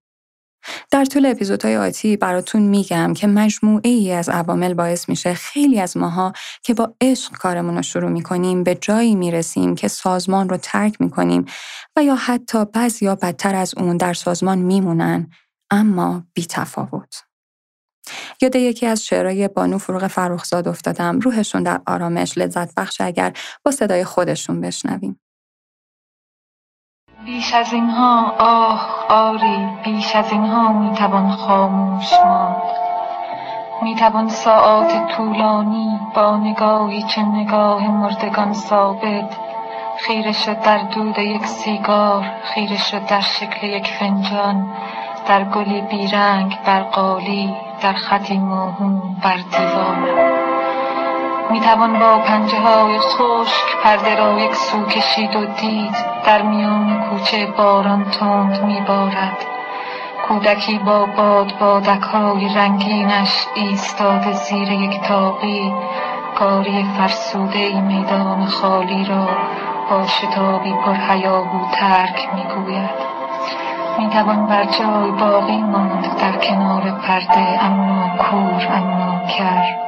در 0.92 1.06
طول 1.06 1.25
اپیزودهای 1.25 1.78
آتی 1.78 2.18
براتون 2.18 2.62
میگم 2.62 3.13
که 3.13 3.28
مجموعه 3.28 3.90
ای 3.90 4.12
از 4.12 4.30
عوامل 4.30 4.74
باعث 4.74 5.10
میشه 5.10 5.34
خیلی 5.34 5.80
از 5.80 5.98
ماها 5.98 6.34
که 6.63 6.74
با 6.74 6.96
عشق 7.02 7.32
کارمون 7.32 7.75
رو 7.75 7.82
شروع 7.82 8.10
می‌کنیم 8.10 8.63
به 8.63 8.75
جایی 8.75 9.16
می‌رسیم 9.16 9.75
که 9.75 9.88
سازمان 9.88 10.50
رو 10.50 10.58
ترک 10.58 11.02
می‌کنیم 11.02 11.46
و 11.96 12.04
یا 12.04 12.16
حتی 12.16 12.66
بعضی 12.66 13.06
یا 13.06 13.16
بدتر 13.16 13.56
از 13.56 13.74
اون 13.78 13.98
در 13.98 14.13
سازمان 14.13 14.58
میمونن 14.58 15.30
اما 15.72 16.24
بی 16.34 16.46
تفاوت. 16.46 17.24
یاد 18.41 18.55
یکی 18.55 18.86
از 18.86 19.05
شعرهای 19.05 19.48
بانو 19.48 19.77
فروغ 19.77 20.07
فروخزاد 20.07 20.67
افتادم. 20.67 21.19
روحشون 21.19 21.63
در 21.63 21.81
آرامش. 21.88 22.38
لذت 22.38 22.75
بخش 22.75 23.01
اگر 23.01 23.33
با 23.65 23.72
صدای 23.72 24.03
خودشون 24.03 24.62
بشنویم. 24.62 25.19
بیش 27.25 27.53
از 27.53 27.74
اینها 27.74 28.36
آه 28.39 29.05
آری 29.10 29.67
بیش 29.83 30.15
از 30.15 30.31
اینها 30.31 30.74
می‌توان 30.74 31.31
خاموش 31.31 32.13
ماند. 32.13 32.62
می‌توان 33.83 34.29
ساعات 34.29 35.12
طولانی 35.15 36.00
با 36.15 36.38
نگاهی 36.38 37.03
چه 37.03 37.22
نگاه 37.22 37.88
مردگان 37.88 38.53
ثابت. 38.53 39.38
خیره 39.98 40.31
شد 40.31 40.60
در 40.62 40.77
دود 40.77 41.17
یک 41.17 41.45
سیگار 41.45 42.25
خیره 42.43 42.77
شد 42.77 43.05
در 43.05 43.22
شکل 43.22 43.67
یک 43.67 43.88
فنجان. 44.00 44.75
در 45.27 45.43
گلی 45.43 45.81
بیرنگ 45.81 46.57
بر 46.65 46.83
قالی 46.83 47.55
در 47.82 47.94
خطی 47.94 48.38
موهوم 48.38 49.15
بر 49.24 49.36
دیوار. 49.36 49.98
می 51.51 51.60
توان 51.60 52.00
با 52.00 52.18
پنجه 52.18 52.60
های 52.60 53.00
خشک 53.00 53.77
پرده 53.84 54.15
را 54.15 54.39
یک 54.39 54.56
سو 54.56 54.86
کشید 54.86 55.36
و 55.36 55.46
دید 55.46 55.96
در 56.25 56.42
میان 56.42 57.03
کوچه 57.10 57.46
باران 57.58 58.03
تند 58.03 58.63
می 58.63 58.82
بارد 58.88 59.46
کودکی 60.27 60.77
با 60.77 61.06
باد 61.06 61.60
بادک 61.60 62.01
های 62.01 62.50
رنگینش 62.56 63.48
ایستاده 63.56 64.32
زیر 64.32 64.72
یک 64.72 65.01
تاقی. 65.01 65.74
کاری 66.39 66.86
فرسوده 66.98 67.82
میدان 67.82 68.46
خالی 68.46 69.06
را 69.06 69.27
با 69.89 70.08
شتابی 70.08 70.74
پر 70.74 70.96
ترک 71.72 72.30
می‌گوید. 72.36 73.12
می 74.00 74.09
توان 74.09 74.45
بر 74.45 74.63
جای 74.63 75.12
باقی 75.12 75.62
ماند 75.62 76.17
در 76.17 76.38
کنار 76.38 76.81
پرده 76.81 77.65
اما 77.65 78.17
کور 78.17 78.67
اما 78.71 79.27
کر. 79.27 79.83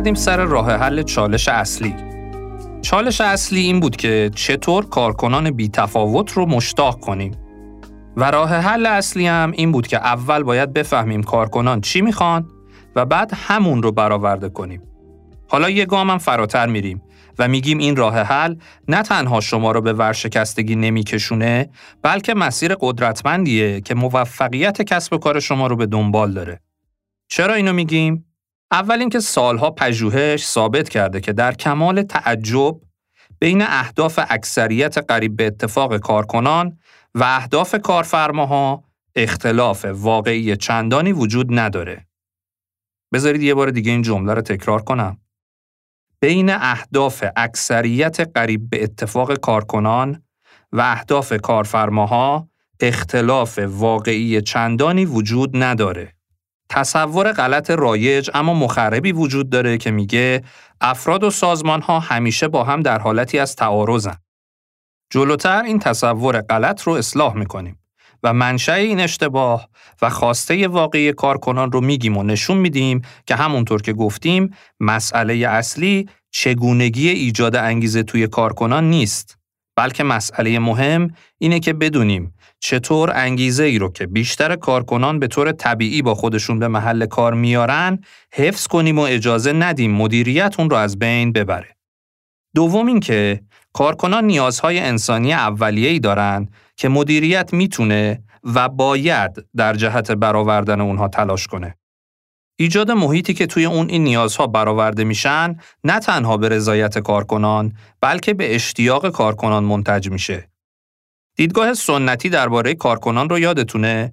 برگردیم 0.00 0.14
سر 0.14 0.44
راه 0.44 0.72
حل 0.72 1.02
چالش 1.02 1.48
اصلی 1.48 1.94
چالش 2.82 3.20
اصلی 3.20 3.60
این 3.60 3.80
بود 3.80 3.96
که 3.96 4.30
چطور 4.34 4.86
کارکنان 4.86 5.50
بی 5.50 5.68
تفاوت 5.68 6.32
رو 6.32 6.46
مشتاق 6.46 7.00
کنیم. 7.00 7.36
و 8.16 8.30
راه 8.30 8.54
حل 8.54 8.86
اصلی 8.86 9.26
هم 9.26 9.52
این 9.54 9.72
بود 9.72 9.86
که 9.86 9.96
اول 9.96 10.42
باید 10.42 10.72
بفهمیم 10.72 11.22
کارکنان 11.22 11.80
چی 11.80 12.00
می‌خوان 12.00 12.48
و 12.96 13.04
بعد 13.04 13.30
همون 13.34 13.82
رو 13.82 13.92
برآورده 13.92 14.48
کنیم. 14.48 14.82
حالا 15.48 15.70
یه 15.70 15.86
گام 15.86 16.18
فراتر 16.18 16.66
میریم 16.66 17.02
و 17.38 17.48
میگیم 17.48 17.78
این 17.78 17.96
راه 17.96 18.18
حل 18.18 18.56
نه 18.88 19.02
تنها 19.02 19.40
شما 19.40 19.72
رو 19.72 19.80
به 19.80 19.92
ورشکستگی 19.92 20.76
نمیکشونه 20.76 21.68
بلکه 22.02 22.34
مسیر 22.34 22.76
قدرتمندیه 22.80 23.80
که 23.80 23.94
موفقیت 23.94 24.82
کسب 24.82 25.16
کار 25.16 25.40
شما 25.40 25.66
رو 25.66 25.76
به 25.76 25.86
دنبال 25.86 26.32
داره. 26.32 26.60
چرا 27.28 27.54
اینو 27.54 27.72
میگیم؟ 27.72 28.29
اول 28.72 29.00
اینکه 29.00 29.20
سالها 29.20 29.70
پژوهش 29.70 30.46
ثابت 30.46 30.88
کرده 30.88 31.20
که 31.20 31.32
در 31.32 31.54
کمال 31.54 32.02
تعجب 32.02 32.80
بین 33.38 33.62
اهداف 33.62 34.20
اکثریت 34.28 34.98
قریب 34.98 35.36
به 35.36 35.46
اتفاق 35.46 35.96
کارکنان 35.96 36.78
و 37.14 37.22
اهداف 37.24 37.74
کارفرماها 37.74 38.84
اختلاف 39.16 39.84
واقعی 39.84 40.56
چندانی 40.56 41.12
وجود 41.12 41.58
نداره. 41.58 42.06
بذارید 43.12 43.42
یه 43.42 43.54
بار 43.54 43.70
دیگه 43.70 43.92
این 43.92 44.02
جمله 44.02 44.34
رو 44.34 44.40
تکرار 44.40 44.82
کنم. 44.82 45.18
بین 46.20 46.50
اهداف 46.50 47.24
اکثریت 47.36 48.20
قریب 48.20 48.70
به 48.70 48.82
اتفاق 48.82 49.34
کارکنان 49.34 50.22
و 50.72 50.80
اهداف 50.80 51.32
کارفرماها 51.32 52.48
اختلاف 52.80 53.58
واقعی 53.58 54.42
چندانی 54.42 55.04
وجود 55.04 55.50
نداره. 55.56 56.19
تصور 56.70 57.32
غلط 57.32 57.70
رایج 57.70 58.30
اما 58.34 58.54
مخربی 58.54 59.12
وجود 59.12 59.50
داره 59.50 59.78
که 59.78 59.90
میگه 59.90 60.42
افراد 60.80 61.24
و 61.24 61.30
سازمان 61.30 61.82
ها 61.82 62.00
همیشه 62.00 62.48
با 62.48 62.64
هم 62.64 62.82
در 62.82 62.98
حالتی 62.98 63.38
از 63.38 63.56
تعارضن. 63.56 64.16
جلوتر 65.12 65.62
این 65.62 65.78
تصور 65.78 66.40
غلط 66.40 66.82
رو 66.82 66.92
اصلاح 66.92 67.36
می‌کنیم 67.36 67.78
و 68.22 68.32
منشأ 68.32 68.74
این 68.74 69.00
اشتباه 69.00 69.68
و 70.02 70.10
خواسته 70.10 70.68
واقعی 70.68 71.12
کارکنان 71.12 71.72
رو 71.72 71.80
میگیم 71.80 72.16
و 72.16 72.22
نشون 72.22 72.56
میدیم 72.56 73.02
که 73.26 73.34
همونطور 73.34 73.82
که 73.82 73.92
گفتیم 73.92 74.56
مسئله 74.80 75.34
اصلی 75.48 76.08
چگونگی 76.30 77.08
ایجاد 77.08 77.56
انگیزه 77.56 78.02
توی 78.02 78.26
کارکنان 78.26 78.90
نیست 78.90 79.38
بلکه 79.76 80.04
مسئله 80.04 80.58
مهم 80.58 81.14
اینه 81.38 81.60
که 81.60 81.72
بدونیم 81.72 82.34
چطور 82.60 83.12
انگیزه 83.14 83.64
ای 83.64 83.78
رو 83.78 83.92
که 83.92 84.06
بیشتر 84.06 84.56
کارکنان 84.56 85.18
به 85.18 85.26
طور 85.26 85.52
طبیعی 85.52 86.02
با 86.02 86.14
خودشون 86.14 86.58
به 86.58 86.68
محل 86.68 87.06
کار 87.06 87.34
میارن 87.34 87.98
حفظ 88.32 88.66
کنیم 88.66 88.98
و 88.98 89.02
اجازه 89.02 89.52
ندیم 89.52 89.90
مدیریت 89.90 90.54
اون 90.58 90.70
رو 90.70 90.76
از 90.76 90.98
بین 90.98 91.32
ببره. 91.32 91.76
دوم 92.54 92.86
اینکه 92.86 93.40
کارکنان 93.72 94.24
نیازهای 94.24 94.78
انسانی 94.78 95.32
اولیه‌ای 95.32 95.98
دارن 95.98 96.48
که 96.76 96.88
مدیریت 96.88 97.52
می‌تونه 97.52 98.22
و 98.44 98.68
باید 98.68 99.44
در 99.56 99.74
جهت 99.74 100.10
برآوردن 100.10 100.80
اونها 100.80 101.08
تلاش 101.08 101.46
کنه. 101.46 101.76
ایجاد 102.58 102.90
محیطی 102.90 103.34
که 103.34 103.46
توی 103.46 103.64
اون 103.64 103.88
این 103.88 104.04
نیازها 104.04 104.46
برآورده 104.46 105.04
میشن 105.04 105.56
نه 105.84 106.00
تنها 106.00 106.36
به 106.36 106.48
رضایت 106.48 106.98
کارکنان 106.98 107.72
بلکه 108.00 108.34
به 108.34 108.54
اشتیاق 108.54 109.08
کارکنان 109.10 109.64
منتج 109.64 110.10
میشه. 110.10 110.49
دیدگاه 111.36 111.74
سنتی 111.74 112.28
درباره 112.28 112.74
کارکنان 112.74 113.28
رو 113.28 113.38
یادتونه؟ 113.38 114.12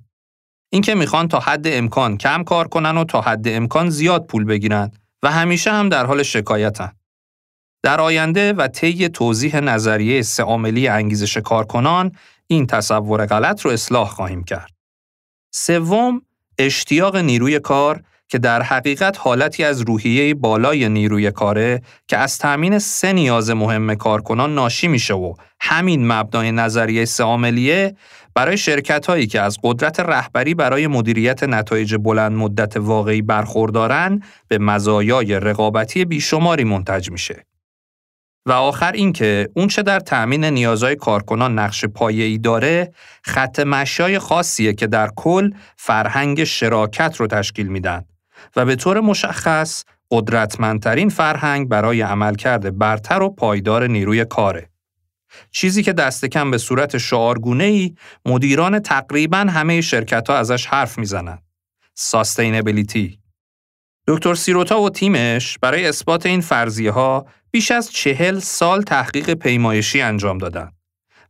اینکه 0.69 0.95
می‌خوان 0.95 1.27
تا 1.27 1.39
حد 1.39 1.67
امکان 1.67 2.17
کم 2.17 2.43
کار 2.43 2.67
کنن 2.67 2.97
و 2.97 3.03
تا 3.03 3.21
حد 3.21 3.47
امکان 3.47 3.89
زیاد 3.89 4.25
پول 4.25 4.43
بگیرن 4.43 4.91
و 5.24 5.31
همیشه 5.31 5.71
هم 5.71 5.89
در 5.89 6.05
حال 6.05 6.24
شکایتن. 6.24 6.91
در 7.83 8.01
آینده 8.01 8.53
و 8.53 8.67
طی 8.67 9.09
توضیح 9.09 9.59
نظریه 9.59 10.21
سه 10.21 10.43
انگیزش 10.43 11.38
کارکنان 11.38 12.12
این 12.47 12.67
تصور 12.67 13.25
غلط 13.25 13.62
رو 13.62 13.71
اصلاح 13.71 14.09
خواهیم 14.09 14.43
کرد. 14.43 14.71
سوم، 15.51 16.21
اشتیاق 16.57 17.15
نیروی 17.15 17.59
کار 17.59 18.03
که 18.27 18.37
در 18.37 18.61
حقیقت 18.61 19.18
حالتی 19.20 19.63
از 19.63 19.81
روحیه 19.81 20.33
بالای 20.33 20.90
نیروی 20.90 21.31
کاره 21.31 21.81
که 22.07 22.18
از 22.18 22.37
تأمین 22.37 22.79
سه 22.79 23.13
نیاز 23.13 23.50
مهم 23.50 23.96
کارکنان 23.96 24.55
ناشی 24.55 24.87
میشه 24.87 25.13
و 25.13 25.33
همین 25.59 26.07
مبنای 26.07 26.51
نظریه 26.51 27.05
سه 27.05 27.24
برای 28.35 28.57
شرکت 28.57 29.05
هایی 29.05 29.27
که 29.27 29.42
از 29.42 29.57
قدرت 29.63 30.00
رهبری 30.00 30.53
برای 30.53 30.87
مدیریت 30.87 31.44
نتایج 31.44 31.96
بلند 31.96 32.31
مدت 32.31 32.77
واقعی 32.77 33.22
برخوردارن 33.22 34.22
به 34.48 34.57
مزایای 34.57 35.40
رقابتی 35.40 36.05
بیشماری 36.05 36.63
منتج 36.63 37.11
میشه. 37.11 37.46
و 38.46 38.51
آخر 38.51 38.92
اینکه 38.92 39.50
اون 39.55 39.68
چه 39.68 39.83
در 39.83 40.00
تأمین 40.00 40.46
نیازهای 40.46 40.96
کارکنان 40.96 41.59
نقش 41.59 41.85
پایه‌ای 41.85 42.37
داره 42.37 42.94
خط 43.24 43.59
مشای 43.59 44.20
خاصیه 44.20 44.74
که 44.74 44.87
در 44.87 45.09
کل 45.16 45.51
فرهنگ 45.75 46.44
شراکت 46.44 47.16
رو 47.16 47.27
تشکیل 47.27 47.68
میدن 47.68 48.05
و 48.55 48.65
به 48.65 48.75
طور 48.75 49.00
مشخص 49.00 49.83
قدرتمندترین 50.11 51.09
فرهنگ 51.09 51.67
برای 51.67 52.01
عملکرد 52.01 52.77
برتر 52.77 53.21
و 53.21 53.29
پایدار 53.29 53.87
نیروی 53.87 54.25
کاره. 54.25 54.69
چیزی 55.51 55.83
که 55.83 55.93
دست 55.93 56.25
کم 56.25 56.51
به 56.51 56.57
صورت 56.57 56.97
شعارگونه 56.97 57.63
ای 57.63 57.95
مدیران 58.25 58.79
تقریبا 58.79 59.37
همه 59.37 59.81
شرکت 59.81 60.29
ها 60.29 60.37
ازش 60.37 60.65
حرف 60.65 60.97
می‌زنند. 60.97 61.43
ساستینبیلیتی 61.93 63.19
دکتر 64.07 64.33
سیروتا 64.33 64.81
و 64.81 64.89
تیمش 64.89 65.57
برای 65.57 65.87
اثبات 65.87 66.25
این 66.25 66.41
فرضیه 66.41 66.91
ها 66.91 67.25
بیش 67.51 67.71
از 67.71 67.91
چهل 67.91 68.39
سال 68.39 68.81
تحقیق 68.81 69.33
پیمایشی 69.33 70.01
انجام 70.01 70.37
دادند 70.37 70.76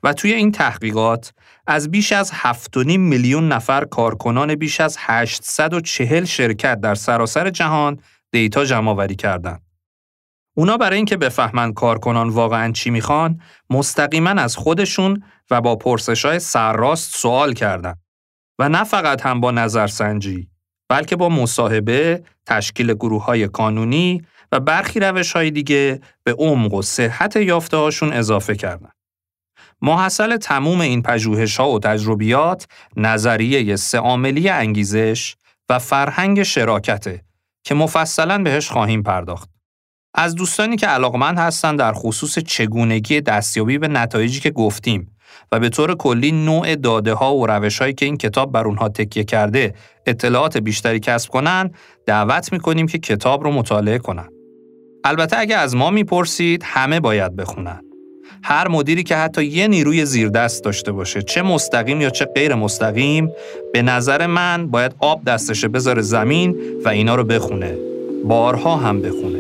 و 0.08 0.14
توی 0.14 0.34
این 0.34 0.52
تحقیقات 0.52 1.34
از 1.68 1.92
بیش 1.92 2.12
از 2.12 2.32
7.5 2.32 2.86
میلیون 2.86 3.48
نفر 3.48 3.86
کارکنان 3.86 4.56
بیش 4.56 4.82
از 4.82 4.98
840 5.00 6.26
شرکت 6.26 6.82
در 6.82 6.96
سراسر 6.96 7.50
جهان 7.50 8.00
دیتا 8.32 8.66
جمع 8.66 8.90
آوری 8.92 9.16
کردند. 9.16 9.62
اونا 10.58 10.78
برای 10.78 10.96
اینکه 10.96 11.18
بفهمن 11.18 11.74
کارکنان 11.74 12.30
واقعا 12.30 12.72
چی 12.72 12.90
می‌خوان، 12.90 13.42
مستقیما 13.70 14.30
از 14.30 14.56
خودشون 14.56 15.24
و 15.52 15.62
با 15.62 15.96
های 16.24 16.40
سرراست 16.40 17.16
سوال 17.16 17.54
کردند. 17.54 18.00
و 18.60 18.70
نه 18.70 18.84
فقط 18.84 19.22
هم 19.22 19.42
با 19.42 19.52
نظرسنجی، 19.52 20.50
بلکه 20.90 21.16
با 21.16 21.30
مصاحبه، 21.30 22.24
تشکیل 22.46 22.94
گروه 22.94 23.26
های 23.26 23.48
کانونی 23.48 24.22
و 24.52 24.60
برخی 24.60 25.00
روش 25.00 25.32
های 25.32 25.52
دیگه 25.52 26.02
به 26.24 26.34
عمق 26.34 26.74
و 26.74 26.82
صحت 26.82 27.36
یافته 27.36 27.78
هاشون 27.78 28.14
اضافه 28.14 28.56
کردن. 28.56 28.90
محصل 29.82 30.38
تموم 30.38 30.82
این 30.82 31.02
پژوهش 31.02 31.58
ها 31.58 31.70
و 31.70 31.80
تجربیات 31.80 32.68
نظریه 32.96 33.76
سه 33.76 34.02
انگیزش 34.02 35.36
و 35.70 35.80
فرهنگ 35.80 36.44
شراکته 36.44 37.22
که 37.64 37.76
مفصلا 37.76 38.38
بهش 38.44 38.70
خواهیم 38.70 39.04
پرداخت. 39.04 39.50
از 40.14 40.36
دوستانی 40.36 40.76
که 40.76 40.88
علاقمند 40.88 41.40
هستن 41.40 41.76
در 41.76 41.94
خصوص 41.94 42.40
چگونگی 42.40 43.22
دستیابی 43.22 43.78
به 43.78 43.88
نتایجی 43.88 44.40
که 44.40 44.52
گفتیم 44.52 45.18
و 45.52 45.60
به 45.60 45.70
طور 45.70 45.96
کلی 45.96 46.32
نوع 46.32 46.76
داده 46.76 47.14
ها 47.14 47.36
و 47.36 47.48
روش 47.48 47.82
هایی 47.82 47.94
که 47.94 48.06
این 48.06 48.18
کتاب 48.18 48.52
بر 48.52 48.68
اونها 48.68 48.90
تکیه 48.90 49.24
کرده 49.24 49.74
اطلاعات 50.06 50.58
بیشتری 50.58 51.00
کسب 51.00 51.30
کنن 51.30 51.72
دعوت 52.06 52.54
می‌کنیم 52.54 52.88
که 52.88 52.98
کتاب 52.98 53.44
رو 53.44 53.52
مطالعه 53.52 53.98
کنن. 53.98 54.30
البته 55.04 55.38
اگه 55.40 55.56
از 55.56 55.76
ما 55.76 55.90
می‌پرسید 55.90 56.64
همه 56.66 57.00
باید 57.00 57.36
بخونن. 57.36 57.87
هر 58.50 58.68
مدیری 58.68 59.04
که 59.04 59.16
حتی 59.16 59.44
یه 59.44 59.68
نیروی 59.68 60.06
زیردست 60.06 60.64
داشته 60.64 60.92
باشه 60.92 61.22
چه 61.22 61.42
مستقیم 61.42 62.02
یا 62.02 62.10
چه 62.10 62.26
غیر 62.26 62.56
مستقیم 62.56 63.32
به 63.74 63.82
نظر 63.82 64.28
من 64.28 64.68
باید 64.68 64.96
آب 65.00 65.24
دستش 65.24 65.66
بذاره 65.66 66.02
زمین 66.02 66.56
و 66.86 66.90
اینا 66.90 67.16
رو 67.16 67.24
بخونه. 67.24 67.78
بارها 68.26 68.76
هم 68.76 69.02
بخونه. 69.02 69.40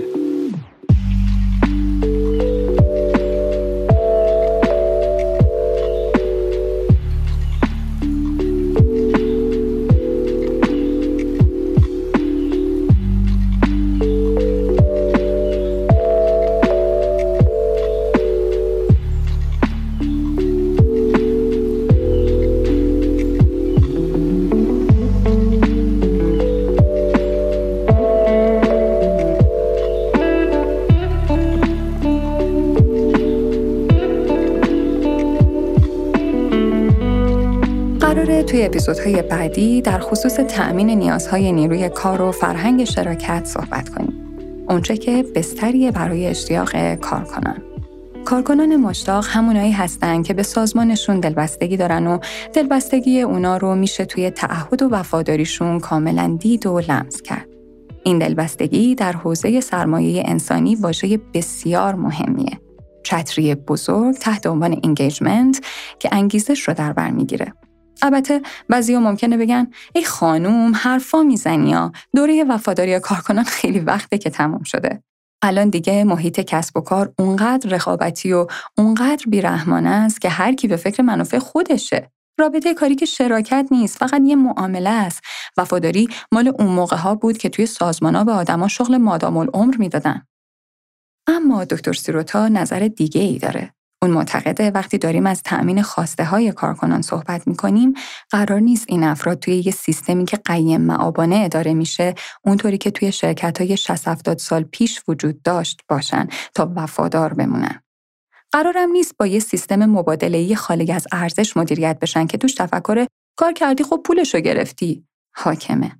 اپیزودهای 38.67 39.21
بعدی 39.21 39.81
در 39.81 39.99
خصوص 39.99 40.33
تأمین 40.33 40.89
نیازهای 40.89 41.51
نیروی 41.51 41.89
کار 41.89 42.21
و 42.21 42.31
فرهنگ 42.31 42.83
شراکت 42.83 43.45
صحبت 43.45 43.89
کنیم. 43.89 44.13
اونچه 44.69 44.97
که 44.97 45.25
بستریه 45.35 45.91
برای 45.91 46.27
اشتیاق 46.27 46.95
کار 46.95 47.23
کنن. 47.23 47.61
کارکنان 48.25 48.75
مشتاق 48.75 49.25
همونایی 49.29 49.71
هستن 49.71 50.23
که 50.23 50.33
به 50.33 50.43
سازمانشون 50.43 51.19
دلبستگی 51.19 51.77
دارن 51.77 52.07
و 52.07 52.19
دلبستگی 52.53 53.21
اونا 53.21 53.57
رو 53.57 53.75
میشه 53.75 54.05
توی 54.05 54.29
تعهد 54.29 54.81
و 54.81 54.89
وفاداریشون 54.89 55.79
کاملا 55.79 56.37
دید 56.39 56.67
و 56.67 56.79
لمس 56.79 57.21
کرد. 57.21 57.47
این 58.03 58.19
دلبستگی 58.19 58.95
در 58.95 59.11
حوزه 59.11 59.61
سرمایه 59.61 60.23
انسانی 60.25 60.75
واژه 60.75 61.19
بسیار 61.33 61.95
مهمیه. 61.95 62.59
چتری 63.03 63.55
بزرگ 63.55 64.15
تحت 64.15 64.47
عنوان 64.47 64.79
انگیجمنت 64.83 65.61
که 65.99 66.09
انگیزش 66.11 66.61
رو 66.61 66.73
در 66.73 66.93
بر 66.93 67.11
می‌گیره. 67.11 67.53
البته 68.01 68.41
بعضیا 68.69 68.99
ممکنه 68.99 69.37
بگن 69.37 69.67
ای 69.95 70.03
خانوم 70.03 70.75
حرفا 70.75 71.23
می‌زنی 71.23 71.69
یا 71.69 71.91
دوره 72.15 72.43
وفاداری 72.43 72.99
کارکنان 72.99 73.43
خیلی 73.43 73.79
وقته 73.79 74.17
که 74.17 74.29
تمام 74.29 74.63
شده. 74.63 75.03
الان 75.41 75.69
دیگه 75.69 76.03
محیط 76.03 76.39
کسب 76.39 76.77
و 76.77 76.81
کار 76.81 77.13
اونقدر 77.19 77.69
رقابتی 77.69 78.33
و 78.33 78.47
اونقدر 78.77 79.25
بیرحمانه 79.27 79.89
است 79.89 80.21
که 80.21 80.29
هر 80.29 80.53
کی 80.53 80.67
به 80.67 80.75
فکر 80.75 81.03
منافع 81.03 81.39
خودشه. 81.39 82.11
رابطه 82.39 82.73
کاری 82.73 82.95
که 82.95 83.05
شراکت 83.05 83.67
نیست 83.71 83.97
فقط 83.97 84.21
یه 84.25 84.35
معامله 84.35 84.89
است. 84.89 85.21
وفاداری 85.57 86.09
مال 86.31 86.47
اون 86.59 86.67
موقع 86.67 86.97
ها 86.97 87.15
بود 87.15 87.37
که 87.37 87.49
توی 87.49 87.65
سازمان 87.65 88.15
ها 88.15 88.23
به 88.23 88.31
آدما 88.31 88.67
شغل 88.67 88.97
مادام 88.97 89.37
العمر 89.37 89.75
می‌دادن. 89.77 90.25
اما 91.27 91.65
دکتر 91.65 91.93
سیروتا 91.93 92.47
نظر 92.47 92.79
دیگه 92.79 93.21
ای 93.21 93.37
داره. 93.37 93.73
اون 94.07 94.15
معتقده 94.15 94.71
وقتی 94.71 94.97
داریم 94.97 95.25
از 95.25 95.43
تأمین 95.43 95.81
خواسته 95.81 96.25
های 96.25 96.51
کارکنان 96.51 97.01
صحبت 97.01 97.47
می 97.47 97.55
کنیم 97.55 97.93
قرار 98.29 98.59
نیست 98.59 98.85
این 98.87 99.03
افراد 99.03 99.39
توی 99.39 99.55
یه 99.65 99.71
سیستمی 99.71 100.25
که 100.25 100.37
قیم 100.37 100.81
معابانه 100.81 101.35
اداره 101.35 101.73
میشه 101.73 102.15
اونطوری 102.43 102.77
که 102.77 102.91
توی 102.91 103.11
شرکت 103.11 103.61
های 103.61 103.77
60 103.77 104.37
سال 104.37 104.63
پیش 104.63 105.01
وجود 105.07 105.41
داشت 105.41 105.81
باشن 105.89 106.27
تا 106.55 106.71
وفادار 106.75 107.33
بمونن. 107.33 107.81
قرارم 108.51 108.91
نیست 108.91 109.17
با 109.19 109.27
یه 109.27 109.39
سیستم 109.39 109.85
مبادله‌ای 109.85 110.55
خالی 110.55 110.91
از 110.91 111.07
ارزش 111.11 111.57
مدیریت 111.57 111.97
بشن 112.01 112.27
که 112.27 112.37
توش 112.37 112.53
تفکر 112.53 113.05
کار 113.37 113.53
کردی 113.53 113.83
خب 113.83 114.01
پولشو 114.05 114.39
گرفتی 114.39 115.03
حاکمه. 115.35 115.91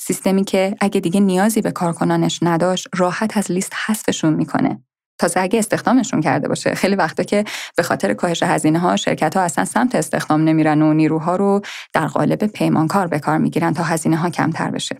سیستمی 0.00 0.44
که 0.44 0.76
اگه 0.80 1.00
دیگه 1.00 1.20
نیازی 1.20 1.60
به 1.60 1.70
کارکنانش 1.70 2.38
نداشت 2.42 2.88
راحت 2.96 3.36
از 3.36 3.52
لیست 3.52 3.72
حذفشون 3.86 4.34
می‌کنه 4.34 4.82
تازه 5.18 5.40
اگه 5.40 5.58
استخدامشون 5.58 6.20
کرده 6.20 6.48
باشه. 6.48 6.74
خیلی 6.74 6.94
وقتا 6.94 7.22
که 7.22 7.44
به 7.76 7.82
خاطر 7.82 8.14
کاهش 8.14 8.42
هزینه 8.42 8.78
ها 8.78 8.96
شرکت 8.96 9.36
ها 9.36 9.42
اصلا 9.42 9.64
سمت 9.64 9.94
استخدام 9.94 10.44
نمیرن 10.44 10.82
و 10.82 10.92
نیروها 10.92 11.36
رو 11.36 11.60
در 11.92 12.06
قالب 12.06 12.46
پیمانکار 12.46 13.06
به 13.06 13.18
کار 13.18 13.38
می‌گیرن 13.38 13.74
تا 13.74 13.82
هزینه 13.82 14.16
ها 14.16 14.30
کمتر 14.30 14.70
بشه. 14.70 14.96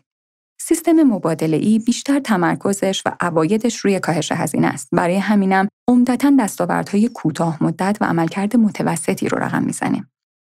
سیستم 0.61 0.93
مبادله 0.93 1.57
ای 1.57 1.79
بیشتر 1.79 2.21
تمرکزش 2.21 3.03
و 3.07 3.13
عوایدش 3.21 3.77
روی 3.77 4.01
کاهش 4.01 4.33
هزینه 4.33 4.67
است. 4.67 4.89
برای 4.93 5.17
همینم 5.17 5.69
عمدتا 5.89 6.33
دستاوردهای 6.41 7.09
کوتاه 7.09 7.63
مدت 7.63 7.99
و 8.01 8.05
عملکرد 8.05 8.57
متوسطی 8.57 9.29
رو 9.29 9.39
رقم 9.39 9.63
می‌زنه. 9.63 10.05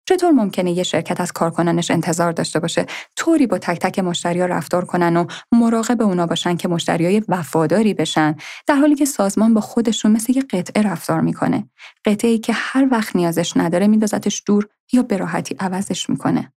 چطور 0.09 0.31
ممکنه 0.31 0.73
یه 0.73 0.83
شرکت 0.83 1.21
از 1.21 1.33
کارکنانش 1.33 1.91
انتظار 1.91 2.33
داشته 2.33 2.61
باشه 2.61 2.87
طوری 3.17 3.47
با 3.47 3.59
تک 3.59 3.79
تک 3.79 3.99
مشتریا 3.99 4.47
رفتار 4.47 4.85
کنن 4.85 5.17
و 5.17 5.27
مراقب 5.53 6.03
اونا 6.03 6.27
باشن 6.27 6.57
که 6.57 6.69
مشتریای 6.69 7.23
وفاداری 7.29 7.95
بشن؟ 7.95 8.35
در 8.67 8.75
حالی 8.75 8.95
که 8.95 9.05
سازمان 9.05 9.55
با 9.55 9.61
خودشون 9.61 10.12
مثل 10.12 10.37
یه 10.37 10.43
قطعه 10.43 10.83
رفتار 10.83 11.21
می‌کنه. 11.21 11.71
قطعه 12.05 12.31
ای 12.31 12.38
که 12.38 12.53
هر 12.53 12.88
وقت 12.91 13.17
نیازش 13.17 13.57
نداره 13.57 13.87
میندازتش 13.87 14.43
دور 14.47 14.69
یا 14.93 15.03
به 15.03 15.17
راحتی 15.17 15.57
عوضش 15.61 16.11
می‌کنه. 16.11 16.53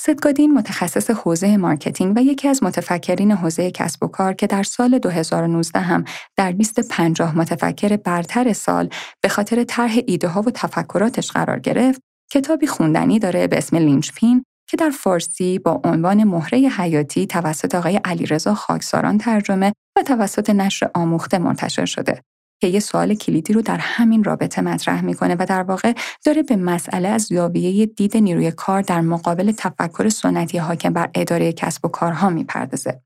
ست 0.00 0.18
گادین 0.18 0.54
متخصص 0.54 1.10
حوزه 1.10 1.56
مارکتینگ 1.56 2.16
و 2.16 2.22
یکی 2.22 2.48
از 2.48 2.62
متفکرین 2.62 3.32
حوزه 3.32 3.70
کسب 3.70 4.02
و 4.04 4.06
کار 4.06 4.32
که 4.32 4.46
در 4.46 4.62
سال 4.62 4.98
2019 4.98 5.80
هم 5.80 6.04
در 6.36 6.50
لیست 6.50 6.80
50 6.80 7.38
متفکر 7.38 7.96
برتر 7.96 8.52
سال 8.52 8.88
به 9.20 9.28
خاطر 9.28 9.64
طرح 9.64 9.98
ایده 10.06 10.28
ها 10.28 10.42
و 10.42 10.50
تفکراتش 10.50 11.30
قرار 11.30 11.58
گرفت 11.58 12.02
کتابی 12.32 12.66
خوندنی 12.66 13.18
داره 13.18 13.46
به 13.46 13.58
اسم 13.58 13.76
لینچپین 13.76 14.44
که 14.70 14.76
در 14.76 14.90
فارسی 14.90 15.58
با 15.58 15.80
عنوان 15.84 16.24
مهره 16.24 16.58
حیاتی 16.58 17.26
توسط 17.26 17.74
آقای 17.74 18.00
علیرضا 18.04 18.54
خاکساران 18.54 19.18
ترجمه 19.18 19.72
و 19.98 20.02
توسط 20.02 20.50
نشر 20.50 20.90
آموخته 20.94 21.38
منتشر 21.38 21.84
شده 21.84 22.22
که 22.60 22.66
یه 22.66 22.80
سوال 22.80 23.14
کلیدی 23.14 23.52
رو 23.52 23.62
در 23.62 23.78
همین 23.80 24.24
رابطه 24.24 24.62
مطرح 24.62 25.04
می‌کنه 25.04 25.36
و 25.38 25.46
در 25.48 25.62
واقع 25.62 25.92
داره 26.24 26.42
به 26.42 26.56
مسئله 26.56 27.08
از 27.08 27.22
زاویه 27.22 27.86
دید 27.86 28.16
نیروی 28.16 28.50
کار 28.50 28.82
در 28.82 29.00
مقابل 29.00 29.52
تفکر 29.52 30.08
سنتی 30.08 30.58
حاکم 30.58 30.92
بر 30.92 31.10
اداره 31.14 31.52
کسب 31.52 31.84
و 31.84 31.88
کارها 31.88 32.30
می‌پردازه. 32.30 33.02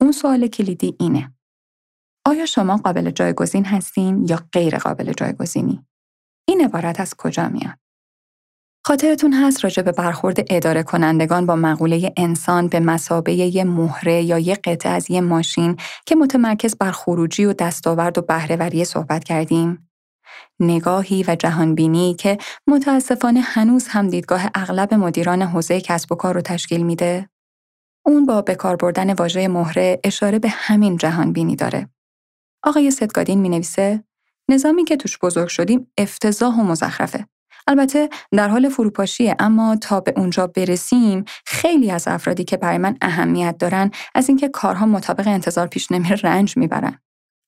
اون 0.00 0.12
سوال 0.12 0.46
کلیدی 0.46 0.96
اینه. 1.00 1.34
آیا 2.26 2.46
شما 2.46 2.76
قابل 2.76 3.10
جایگزین 3.10 3.64
هستین 3.64 4.26
یا 4.28 4.40
غیر 4.52 4.78
قابل 4.78 5.12
جایگزینی؟ 5.12 5.86
این 6.48 6.64
عبارت 6.64 7.00
از 7.00 7.14
کجا 7.14 7.48
میاد؟ 7.48 7.83
خاطرتون 8.86 9.32
هست 9.32 9.64
راجع 9.64 9.82
به 9.82 9.92
برخورد 9.92 10.38
اداره 10.50 10.82
کنندگان 10.82 11.46
با 11.46 11.56
مقوله 11.56 12.12
انسان 12.16 12.68
به 12.68 12.80
مسابه 12.80 13.34
یه 13.34 13.64
مهره 13.64 14.22
یا 14.22 14.38
یه 14.38 14.54
قطعه 14.54 14.92
از 14.92 15.10
یه 15.10 15.20
ماشین 15.20 15.76
که 16.06 16.14
متمرکز 16.14 16.76
بر 16.76 16.90
خروجی 16.90 17.44
و 17.44 17.52
دستاورد 17.52 18.18
و 18.18 18.22
بهرهوری 18.22 18.84
صحبت 18.84 19.24
کردیم؟ 19.24 19.90
نگاهی 20.60 21.24
و 21.28 21.34
جهانبینی 21.34 22.14
که 22.14 22.38
متاسفانه 22.66 23.40
هنوز 23.40 23.88
هم 23.88 24.08
دیدگاه 24.08 24.50
اغلب 24.54 24.94
مدیران 24.94 25.42
حوزه 25.42 25.80
کسب 25.80 26.12
و 26.12 26.14
کار 26.14 26.34
رو 26.34 26.40
تشکیل 26.40 26.82
میده؟ 26.82 27.28
اون 28.06 28.26
با 28.26 28.42
بکار 28.42 28.76
بردن 28.76 29.12
واژه 29.12 29.48
مهره 29.48 30.00
اشاره 30.04 30.38
به 30.38 30.48
همین 30.48 30.96
جهانبینی 30.96 31.56
داره. 31.56 31.88
آقای 32.62 32.90
ستگادین 32.90 33.40
می 33.40 33.48
نویسه 33.48 34.04
نظامی 34.50 34.84
که 34.84 34.96
توش 34.96 35.18
بزرگ 35.18 35.48
شدیم 35.48 35.92
افتضاح 35.98 36.60
و 36.60 36.62
مزخرفه. 36.62 37.26
البته 37.66 38.08
در 38.32 38.48
حال 38.48 38.68
فروپاشیه 38.68 39.36
اما 39.38 39.76
تا 39.76 40.00
به 40.00 40.14
اونجا 40.16 40.46
برسیم 40.46 41.24
خیلی 41.46 41.90
از 41.90 42.08
افرادی 42.08 42.44
که 42.44 42.56
برای 42.56 42.78
من 42.78 42.96
اهمیت 43.02 43.58
دارن 43.58 43.90
از 44.14 44.28
اینکه 44.28 44.48
کارها 44.48 44.86
مطابق 44.86 45.28
انتظار 45.28 45.66
پیش 45.66 45.92
نمیره 45.92 46.16
رنج 46.16 46.56
می‌برن. 46.56 46.98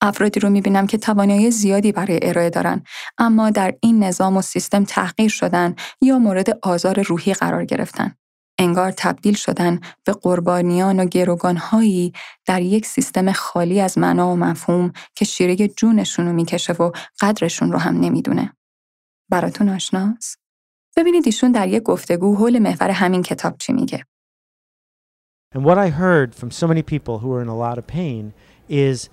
افرادی 0.01 0.41
رو 0.41 0.51
می‌بینم 0.51 0.87
که 0.87 0.99
توانایی 0.99 1.51
زیادی 1.51 1.93
برای 1.93 2.19
ارائه 2.23 2.51
دارن 2.51 2.83
اما 3.19 3.51
در 3.51 3.75
این 3.81 4.05
نظام 4.05 4.37
و 4.37 4.43
سیستم 4.43 4.85
تحقیر 4.85 5.31
شدن 5.31 5.75
یا 6.01 6.19
مورد 6.19 6.59
آزار 6.63 7.03
روحی 7.03 7.35
قرار 7.35 7.65
گرفتن. 7.65 8.15
انگار 8.59 8.91
تبدیل 8.91 9.35
شدن 9.35 9.81
به 10.05 10.13
قربانیان 10.13 11.01
و 11.01 11.05
گروگانهایی 11.05 12.13
در 12.47 12.63
یک 12.63 12.87
سیستم 12.87 13.33
خالی 13.33 13.81
از 13.81 13.99
معنا 13.99 14.33
و 14.33 14.37
مفهوم 14.37 14.93
که 15.15 15.25
شیره 15.25 15.69
جونشون 15.69 16.27
رو 16.27 16.33
می‌کشه 16.33 16.73
و 16.73 16.91
قدرشون 17.21 17.73
رو 17.73 17.79
هم 17.79 18.01
نمی‌دونه. 18.01 18.56
براتون 19.30 19.70
آشناست؟ 19.70 20.40
ببینید 20.98 21.24
ایشون 21.26 21.52
در 21.52 21.68
یک 21.68 21.84
گفتگو 21.84 22.36
حول 22.36 22.60
محور 22.60 22.90
همین 22.90 23.22
کتاب 23.22 23.58
چی 23.58 23.74
میگه. 23.74 24.06
And 25.54 25.66
what 25.66 25.78
I 25.78 25.90
heard 25.90 26.34
from 26.34 26.50
so 26.52 26.68
many 26.68 26.82
people 26.82 27.20
who 27.20 27.28
were 27.28 27.42
in 27.42 27.50
a 27.50 27.58
lot 27.58 27.78
of 27.78 27.86
pain 27.86 28.34
is 28.70 29.10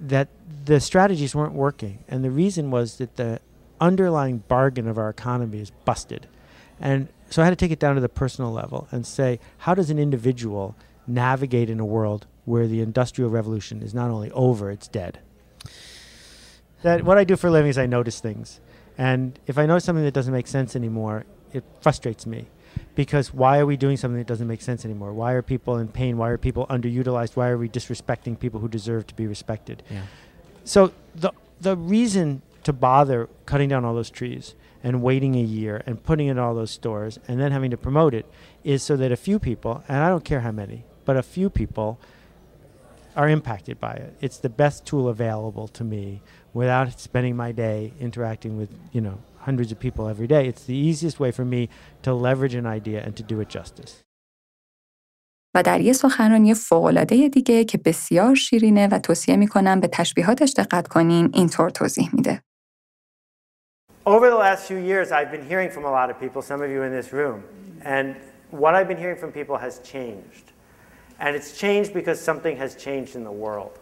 that 0.00 0.28
the 0.64 0.80
strategies 0.80 1.34
weren't 1.34 1.52
working. 1.52 2.04
And 2.08 2.24
the 2.24 2.30
reason 2.30 2.70
was 2.70 2.96
that 2.96 3.16
the 3.16 3.40
underlying 3.80 4.38
bargain 4.48 4.88
of 4.88 4.96
our 4.98 5.10
economy 5.10 5.60
is 5.60 5.70
busted. 5.84 6.26
And 6.80 7.08
so 7.30 7.42
I 7.42 7.44
had 7.44 7.50
to 7.50 7.56
take 7.56 7.70
it 7.70 7.78
down 7.78 7.96
to 7.96 8.00
the 8.00 8.08
personal 8.08 8.52
level 8.52 8.88
and 8.90 9.06
say, 9.06 9.40
how 9.58 9.74
does 9.74 9.90
an 9.90 9.98
individual 9.98 10.74
navigate 11.06 11.68
in 11.68 11.80
a 11.80 11.84
world 11.84 12.26
where 12.44 12.66
the 12.66 12.80
industrial 12.80 13.30
revolution 13.30 13.82
is 13.82 13.92
not 13.92 14.10
only 14.10 14.30
over, 14.30 14.70
it's 14.70 14.88
dead? 14.88 15.18
That 16.82 17.04
what 17.04 17.18
I 17.18 17.24
do 17.24 17.36
for 17.36 17.48
a 17.48 17.50
living 17.50 17.70
is 17.70 17.78
I 17.78 17.86
notice 17.86 18.20
things. 18.20 18.60
And 18.97 19.39
if 19.47 19.57
I 19.57 19.65
notice 19.65 19.83
something 19.83 20.05
that 20.05 20.13
doesn't 20.13 20.33
make 20.33 20.47
sense 20.47 20.75
anymore, 20.75 21.25
it 21.51 21.63
frustrates 21.81 22.25
me. 22.25 22.47
Because 22.95 23.33
why 23.33 23.59
are 23.59 23.65
we 23.65 23.77
doing 23.77 23.97
something 23.97 24.17
that 24.17 24.27
doesn't 24.27 24.47
make 24.47 24.61
sense 24.61 24.85
anymore? 24.85 25.13
Why 25.13 25.33
are 25.33 25.41
people 25.41 25.77
in 25.77 25.87
pain? 25.87 26.17
Why 26.17 26.29
are 26.29 26.37
people 26.37 26.65
underutilized? 26.67 27.35
Why 27.35 27.49
are 27.49 27.57
we 27.57 27.69
disrespecting 27.69 28.39
people 28.39 28.59
who 28.59 28.67
deserve 28.67 29.07
to 29.07 29.15
be 29.15 29.27
respected? 29.27 29.83
Yeah. 29.89 30.03
So 30.63 30.91
the 31.15 31.31
the 31.61 31.77
reason 31.77 32.41
to 32.63 32.73
bother 32.73 33.29
cutting 33.45 33.69
down 33.69 33.85
all 33.85 33.93
those 33.93 34.09
trees 34.09 34.55
and 34.83 35.01
waiting 35.01 35.35
a 35.35 35.41
year 35.41 35.81
and 35.85 36.03
putting 36.03 36.27
in 36.27 36.37
all 36.37 36.53
those 36.53 36.71
stores 36.71 37.19
and 37.27 37.39
then 37.39 37.51
having 37.51 37.71
to 37.71 37.77
promote 37.77 38.13
it 38.13 38.25
is 38.63 38.83
so 38.83 38.95
that 38.97 39.11
a 39.11 39.15
few 39.15 39.39
people, 39.39 39.83
and 39.87 39.97
I 39.97 40.09
don't 40.09 40.25
care 40.25 40.41
how 40.41 40.51
many, 40.51 40.83
but 41.05 41.17
a 41.17 41.23
few 41.23 41.49
people 41.49 41.99
are 43.15 43.29
impacted 43.29 43.79
by 43.79 43.93
it. 43.93 44.15
It's 44.21 44.37
the 44.37 44.49
best 44.49 44.85
tool 44.85 45.07
available 45.07 45.67
to 45.69 45.83
me 45.83 46.21
without 46.54 46.88
spending 47.00 47.36
my 47.36 47.52
day 47.52 47.92
interacting 48.00 48.52
with, 48.60 48.70
you 48.92 49.00
know, 49.00 49.18
hundreds 49.48 49.70
of 49.72 49.78
people 49.78 50.04
every 50.08 50.26
day. 50.26 50.42
It's 50.50 50.64
the 50.72 50.80
easiest 50.88 51.16
way 51.20 51.30
for 51.38 51.44
me 51.44 51.68
to 52.02 52.10
leverage 52.26 52.54
an 52.54 52.66
idea 52.78 52.98
and 53.04 53.12
to 53.16 53.22
do 53.22 53.40
it 53.40 53.48
justice. 53.48 53.92
و 55.54 55.62
در 55.62 55.80
یه 55.80 55.92
سخنرانی 55.92 56.54
فوق‌العاده 56.54 57.28
دیگه 57.28 57.64
که 57.64 57.78
بسیار 57.78 58.34
شیرینه 58.34 58.88
و 58.88 58.98
توصیه 58.98 59.36
میکنم 59.36 59.80
به 59.80 59.88
تشبیهاتش 59.92 60.54
دقت 60.56 60.88
کنین 60.88 61.30
اینطور 61.34 61.70
توضیح 61.70 62.10
میده. 62.12 62.42
Over 64.06 64.30
the 64.30 64.38
last 64.46 64.62
few 64.70 64.78
years 64.78 65.12
I've 65.12 65.30
been 65.30 65.46
hearing 65.50 65.70
from 65.70 65.84
a 65.84 65.90
lot 65.90 66.08
of 66.10 66.16
people, 66.20 66.40
some 66.42 66.60
of 66.62 66.70
you 66.70 66.82
in 66.82 66.92
this 67.00 67.12
room, 67.12 67.42
and 67.84 68.06
what 68.50 68.72
I've 68.74 68.88
been 68.88 69.02
hearing 69.04 69.18
from 69.22 69.30
people 69.32 69.56
has 69.66 69.74
changed. 69.94 70.46
And 71.20 71.30
it's 71.36 71.58
changed 71.64 71.92
because 71.92 72.18
something 72.30 72.56
has 72.56 72.70
changed 72.86 73.12
in 73.18 73.24
the 73.24 73.36
world. 73.44 73.74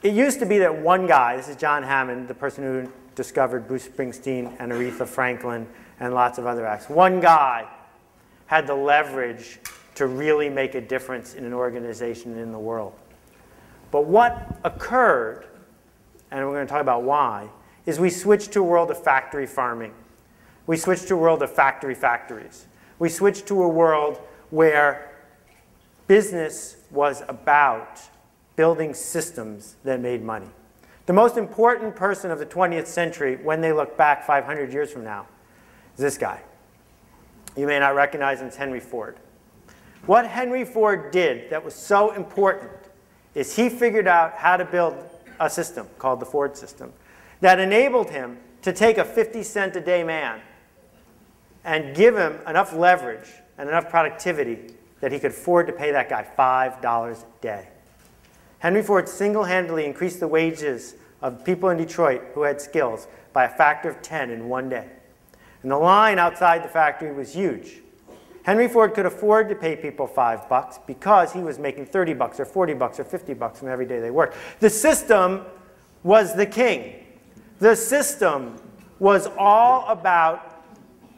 It 0.00 0.14
used 0.14 0.38
to 0.38 0.46
be 0.46 0.58
that 0.58 0.80
one 0.80 1.08
guy, 1.08 1.36
this 1.36 1.48
is 1.48 1.56
John 1.56 1.82
Hammond, 1.82 2.28
the 2.28 2.34
person 2.34 2.62
who 2.62 2.92
discovered 3.16 3.66
Bruce 3.66 3.88
Springsteen 3.88 4.54
and 4.60 4.70
Aretha 4.70 5.04
Franklin 5.04 5.66
and 5.98 6.14
lots 6.14 6.38
of 6.38 6.46
other 6.46 6.64
acts, 6.64 6.88
one 6.88 7.18
guy 7.20 7.66
had 8.46 8.68
the 8.68 8.74
leverage 8.76 9.58
to 9.96 10.06
really 10.06 10.48
make 10.48 10.76
a 10.76 10.80
difference 10.80 11.34
in 11.34 11.44
an 11.44 11.52
organization 11.52 12.38
in 12.38 12.52
the 12.52 12.58
world. 12.58 12.94
But 13.90 14.04
what 14.04 14.56
occurred, 14.62 15.46
and 16.30 16.46
we're 16.46 16.54
going 16.54 16.66
to 16.68 16.72
talk 16.72 16.80
about 16.80 17.02
why, 17.02 17.48
is 17.84 17.98
we 17.98 18.10
switched 18.10 18.52
to 18.52 18.60
a 18.60 18.62
world 18.62 18.92
of 18.92 19.02
factory 19.02 19.46
farming. 19.46 19.94
We 20.68 20.76
switched 20.76 21.08
to 21.08 21.14
a 21.14 21.18
world 21.18 21.42
of 21.42 21.52
factory 21.52 21.96
factories. 21.96 22.66
We 23.00 23.08
switched 23.08 23.48
to 23.48 23.64
a 23.64 23.68
world 23.68 24.20
where 24.50 25.10
business 26.06 26.76
was 26.92 27.24
about 27.28 28.00
building 28.58 28.92
systems 28.92 29.76
that 29.84 30.00
made 30.00 30.20
money. 30.20 30.48
The 31.06 31.12
most 31.12 31.36
important 31.36 31.94
person 31.94 32.32
of 32.32 32.40
the 32.40 32.44
20th 32.44 32.88
century, 32.88 33.36
when 33.36 33.60
they 33.60 33.72
look 33.72 33.96
back 33.96 34.26
500 34.26 34.72
years 34.72 34.90
from 34.90 35.04
now, 35.04 35.28
is 35.94 36.00
this 36.00 36.18
guy. 36.18 36.42
You 37.56 37.68
may 37.68 37.78
not 37.78 37.94
recognize 37.94 38.40
him, 38.40 38.48
it's 38.48 38.56
Henry 38.56 38.80
Ford. 38.80 39.16
What 40.06 40.26
Henry 40.26 40.64
Ford 40.64 41.12
did 41.12 41.50
that 41.50 41.64
was 41.64 41.72
so 41.72 42.10
important 42.10 42.72
is 43.36 43.54
he 43.54 43.68
figured 43.68 44.08
out 44.08 44.32
how 44.34 44.56
to 44.56 44.64
build 44.64 44.96
a 45.38 45.48
system 45.48 45.86
called 46.00 46.18
the 46.18 46.26
Ford 46.26 46.56
system 46.56 46.92
that 47.40 47.60
enabled 47.60 48.10
him 48.10 48.38
to 48.62 48.72
take 48.72 48.98
a 48.98 49.04
50 49.04 49.44
cent 49.44 49.76
a 49.76 49.80
day 49.80 50.02
man 50.02 50.40
and 51.62 51.94
give 51.94 52.16
him 52.16 52.40
enough 52.44 52.72
leverage 52.72 53.28
and 53.56 53.68
enough 53.68 53.88
productivity 53.88 54.74
that 54.98 55.12
he 55.12 55.20
could 55.20 55.30
afford 55.30 55.68
to 55.68 55.72
pay 55.72 55.92
that 55.92 56.08
guy 56.08 56.26
$5 56.36 57.12
a 57.12 57.24
day. 57.40 57.68
Henry 58.58 58.82
Ford 58.82 59.08
single 59.08 59.44
handedly 59.44 59.84
increased 59.84 60.20
the 60.20 60.28
wages 60.28 60.94
of 61.22 61.44
people 61.44 61.68
in 61.70 61.78
Detroit 61.78 62.22
who 62.34 62.42
had 62.42 62.60
skills 62.60 63.06
by 63.32 63.44
a 63.44 63.48
factor 63.48 63.88
of 63.88 64.02
10 64.02 64.30
in 64.30 64.48
one 64.48 64.68
day. 64.68 64.88
And 65.62 65.70
the 65.70 65.76
line 65.76 66.18
outside 66.18 66.62
the 66.62 66.68
factory 66.68 67.12
was 67.12 67.34
huge. 67.34 67.80
Henry 68.42 68.68
Ford 68.68 68.94
could 68.94 69.06
afford 69.06 69.48
to 69.50 69.54
pay 69.54 69.76
people 69.76 70.06
five 70.06 70.48
bucks 70.48 70.78
because 70.86 71.32
he 71.32 71.40
was 71.40 71.58
making 71.58 71.86
30 71.86 72.14
bucks 72.14 72.40
or 72.40 72.44
40 72.44 72.74
bucks 72.74 72.98
or 72.98 73.04
50 73.04 73.34
bucks 73.34 73.58
from 73.58 73.68
every 73.68 73.86
day 73.86 74.00
they 74.00 74.10
worked. 74.10 74.36
The 74.60 74.70
system 74.70 75.44
was 76.02 76.34
the 76.34 76.46
king. 76.46 77.04
The 77.58 77.76
system 77.76 78.56
was 78.98 79.28
all 79.36 79.86
about 79.88 80.64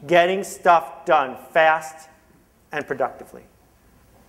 getting 0.07 0.43
stuff 0.43 1.05
done 1.05 1.37
fast 1.53 2.09
and 2.71 2.85
productively. 2.85 3.43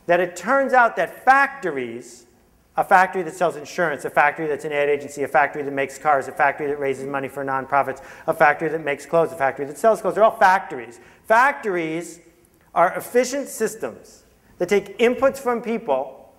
That 0.07 0.21
it 0.21 0.37
turns 0.37 0.73
out 0.73 0.97
that 0.97 1.25
factories, 1.25 2.27
a 2.77 2.85
factory 2.85 3.23
that 3.23 3.35
sells 3.35 3.57
insurance, 3.57 4.05
a 4.05 4.11
factory 4.11 4.47
that's 4.47 4.65
an 4.65 4.73
ad 4.73 4.89
agency, 4.89 5.23
a 5.23 5.29
factory 5.29 5.63
that 5.63 5.73
makes 5.73 5.99
cars, 5.99 6.27
a 6.29 6.33
factory 6.33 6.67
that 6.67 6.79
raises 6.79 7.07
money 7.07 7.29
for 7.29 7.45
nonprofits, 7.45 8.03
a 8.27 8.33
factory 8.33 8.69
that 8.69 8.83
makes 8.83 9.05
clothes, 9.05 9.33
a 9.33 9.37
factory 9.37 9.67
that 9.67 9.77
sells 9.77 10.01
clothes, 10.01 10.15
they're 10.15 10.25
all 10.25 10.39
factories. 10.39 10.99
Factories 11.27 12.21
are 12.75 12.95
efficient 12.95 13.49
systems 13.49 14.25
that 14.59 14.69
take 14.69 14.99
inputs 14.99 15.39
from 15.39 15.61
people 15.61 16.33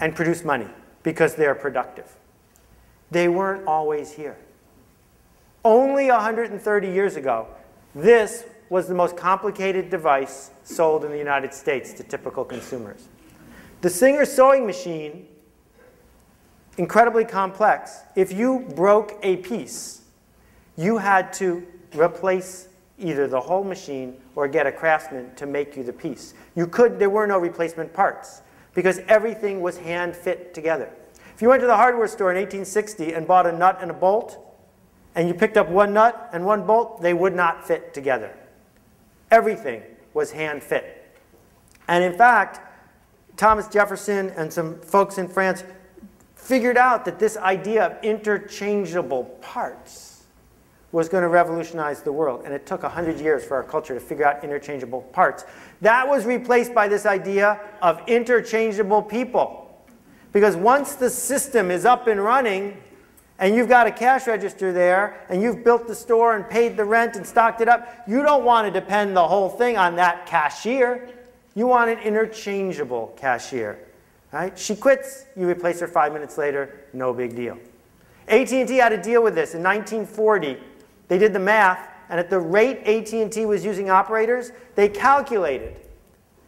and 0.00 0.16
produce 0.16 0.44
money 0.44 0.66
because 1.02 1.36
they 1.36 1.46
are 1.46 1.54
productive. 1.54 2.16
They 3.10 3.28
weren't 3.28 3.66
always 3.66 4.12
here. 4.12 4.36
Only 5.64 6.08
130 6.08 6.88
years 6.88 7.16
ago, 7.16 7.46
this 7.94 8.44
was 8.68 8.88
the 8.88 8.94
most 8.94 9.16
complicated 9.16 9.90
device 9.90 10.50
sold 10.64 11.04
in 11.04 11.10
the 11.10 11.18
United 11.18 11.52
States 11.52 11.92
to 11.94 12.02
typical 12.02 12.44
consumers. 12.44 13.08
The 13.80 13.90
Singer 13.90 14.26
sewing 14.26 14.66
machine, 14.66 15.26
incredibly 16.76 17.24
complex. 17.24 18.00
If 18.14 18.32
you 18.32 18.66
broke 18.74 19.18
a 19.22 19.38
piece, 19.38 20.02
you 20.76 20.98
had 20.98 21.32
to 21.34 21.66
replace 21.94 22.68
either 22.98 23.26
the 23.26 23.40
whole 23.40 23.64
machine 23.64 24.16
or 24.36 24.46
get 24.48 24.66
a 24.66 24.72
craftsman 24.72 25.34
to 25.36 25.46
make 25.46 25.76
you 25.76 25.82
the 25.82 25.92
piece. 25.92 26.34
You 26.54 26.66
could, 26.66 26.98
there 26.98 27.08
were 27.08 27.26
no 27.26 27.38
replacement 27.38 27.92
parts 27.92 28.42
because 28.74 28.98
everything 29.08 29.62
was 29.62 29.78
hand 29.78 30.14
fit 30.14 30.52
together. 30.52 30.90
If 31.34 31.40
you 31.40 31.48
went 31.48 31.62
to 31.62 31.66
the 31.66 31.76
hardware 31.76 32.06
store 32.06 32.30
in 32.30 32.36
1860 32.36 33.14
and 33.14 33.26
bought 33.26 33.46
a 33.46 33.52
nut 33.52 33.78
and 33.80 33.90
a 33.90 33.94
bolt, 33.94 34.38
and 35.14 35.26
you 35.26 35.32
picked 35.32 35.56
up 35.56 35.68
one 35.68 35.94
nut 35.94 36.28
and 36.34 36.44
one 36.44 36.66
bolt, 36.66 37.00
they 37.00 37.14
would 37.14 37.34
not 37.34 37.66
fit 37.66 37.94
together. 37.94 38.36
Everything 39.30 39.82
was 40.12 40.32
hand 40.32 40.62
fit. 40.62 41.18
And 41.88 42.04
in 42.04 42.16
fact, 42.16 42.60
Thomas 43.40 43.68
Jefferson 43.68 44.28
and 44.36 44.52
some 44.52 44.78
folks 44.80 45.16
in 45.16 45.26
France 45.26 45.64
figured 46.34 46.76
out 46.76 47.06
that 47.06 47.18
this 47.18 47.38
idea 47.38 47.86
of 47.86 48.04
interchangeable 48.04 49.24
parts 49.40 50.24
was 50.92 51.08
going 51.08 51.22
to 51.22 51.28
revolutionize 51.28 52.02
the 52.02 52.12
world. 52.12 52.42
And 52.44 52.52
it 52.52 52.66
took 52.66 52.82
100 52.82 53.18
years 53.18 53.42
for 53.42 53.56
our 53.56 53.62
culture 53.62 53.94
to 53.94 54.00
figure 54.00 54.26
out 54.26 54.44
interchangeable 54.44 55.00
parts. 55.00 55.46
That 55.80 56.06
was 56.06 56.26
replaced 56.26 56.74
by 56.74 56.86
this 56.86 57.06
idea 57.06 57.58
of 57.80 58.02
interchangeable 58.06 59.00
people. 59.00 59.74
Because 60.32 60.54
once 60.54 60.96
the 60.96 61.08
system 61.08 61.70
is 61.70 61.86
up 61.86 62.08
and 62.08 62.22
running, 62.22 62.76
and 63.38 63.54
you've 63.54 63.70
got 63.70 63.86
a 63.86 63.90
cash 63.90 64.26
register 64.26 64.70
there, 64.70 65.24
and 65.30 65.40
you've 65.40 65.64
built 65.64 65.88
the 65.88 65.94
store 65.94 66.36
and 66.36 66.46
paid 66.46 66.76
the 66.76 66.84
rent 66.84 67.16
and 67.16 67.26
stocked 67.26 67.62
it 67.62 67.70
up, 67.70 68.02
you 68.06 68.22
don't 68.22 68.44
want 68.44 68.66
to 68.66 68.80
depend 68.80 69.16
the 69.16 69.26
whole 69.26 69.48
thing 69.48 69.78
on 69.78 69.96
that 69.96 70.26
cashier. 70.26 71.08
You 71.54 71.66
want 71.66 71.90
an 71.90 71.98
interchangeable 71.98 73.14
cashier. 73.16 73.78
Right? 74.32 74.56
She 74.58 74.76
quits, 74.76 75.26
you 75.36 75.48
replace 75.48 75.80
her 75.80 75.88
five 75.88 76.12
minutes 76.12 76.38
later, 76.38 76.84
no 76.92 77.12
big 77.12 77.34
deal. 77.34 77.58
AT&T 78.28 78.76
had 78.76 78.90
to 78.90 79.02
deal 79.02 79.22
with 79.22 79.34
this 79.34 79.54
in 79.54 79.62
1940 79.62 80.58
they 81.10 81.18
did 81.18 81.32
the 81.32 81.40
math, 81.40 81.88
and 82.08 82.20
at 82.20 82.30
the 82.30 82.38
rate 82.38 82.86
AT&T 82.86 83.44
was 83.44 83.64
using 83.64 83.90
operators, 83.90 84.52
they 84.76 84.88
calculated 84.88 85.80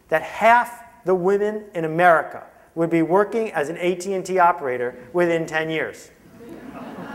that 0.08 0.22
half 0.22 0.84
the 1.04 1.16
women 1.16 1.64
in 1.74 1.84
America 1.84 2.44
would 2.76 2.88
be 2.88 3.02
working 3.02 3.50
as 3.50 3.68
an 3.68 3.76
AT&T 3.76 4.38
operator 4.38 4.94
within 5.12 5.46
10 5.46 5.68
years. 5.68 6.12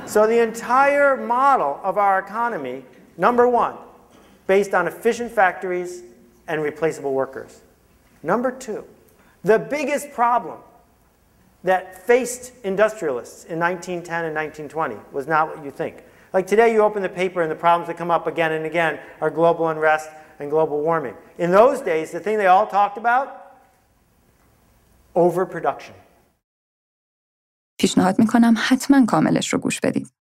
so 0.06 0.28
the 0.28 0.43
entire 0.43 1.15
model 1.15 1.80
of 1.84 1.97
our 1.97 2.19
economy, 2.19 2.84
number 3.15 3.47
one, 3.47 3.76
based 4.45 4.73
on 4.73 4.89
efficient 4.89 5.32
factories 5.32 6.04
and 6.50 6.62
replaceable 6.62 7.13
workers. 7.13 7.62
Number 8.22 8.51
two, 8.51 8.85
the 9.44 9.59
biggest 9.59 10.12
problem 10.12 10.59
that 11.64 12.07
faced 12.07 12.53
industrialists 12.64 13.44
in 13.44 13.59
1910 13.59 14.25
and 14.25 14.35
1920 14.35 14.96
was 15.12 15.27
not 15.27 15.48
what 15.48 15.64
you 15.64 15.70
think. 15.70 15.94
Like 16.33 16.46
today, 16.46 16.72
you 16.72 16.81
open 16.83 17.03
the 17.03 17.14
paper 17.22 17.42
and 17.42 17.51
the 17.51 17.62
problems 17.66 17.87
that 17.88 17.96
come 17.96 18.11
up 18.11 18.27
again 18.27 18.53
and 18.53 18.64
again 18.64 18.98
are 19.20 19.31
global 19.31 19.68
unrest 19.68 20.09
and 20.40 20.51
global 20.51 20.81
warming. 20.81 21.14
In 21.38 21.51
those 21.51 21.81
days, 21.81 22.11
the 22.11 22.20
thing 22.20 22.38
they 22.38 22.46
all 22.46 22.66
talked 22.66 22.98
about, 22.98 23.27
overproduction. 25.14 25.94
پیشنهاد 27.81 28.18
میکنم 28.18 28.55
حتما 28.59 29.07
کاملش 29.07 29.53
رو 29.53 29.59
گوش 29.59 29.81
بدید. 29.81 30.12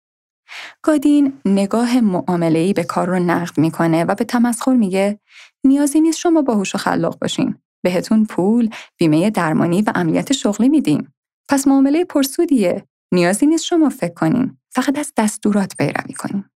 گادین 0.82 1.40
نگاه 1.44 2.00
معامله‌ای 2.00 2.72
به 2.72 2.84
کار 2.84 3.08
رو 3.08 3.18
نقد 3.18 3.58
میکنه 3.58 4.04
و 4.04 4.14
به 4.14 4.24
تمسخر 4.24 4.72
میگه 4.72 5.20
نیازی 5.64 6.00
نیست 6.00 6.18
شما 6.18 6.42
باهوش 6.42 6.74
و 6.74 6.78
خلاق 6.78 7.18
باشین. 7.18 7.58
بهتون 7.85 8.25
پول، 8.25 8.69
بیمه 8.97 9.29
درمانی 9.29 9.81
و 9.81 9.91
امنیت 9.95 10.33
شغلی 10.33 10.69
میدیم. 10.69 11.13
پس 11.49 11.67
معامله 11.67 12.05
پرسودیه. 12.05 12.85
نیازی 13.13 13.45
نیست 13.45 13.65
شما 13.65 13.89
فکر 13.89 14.13
کنین. 14.13 14.57
فقط 14.73 14.99
از 14.99 15.13
دستورات 15.17 15.75
پیروی 15.77 16.13
کنیم. 16.13 16.49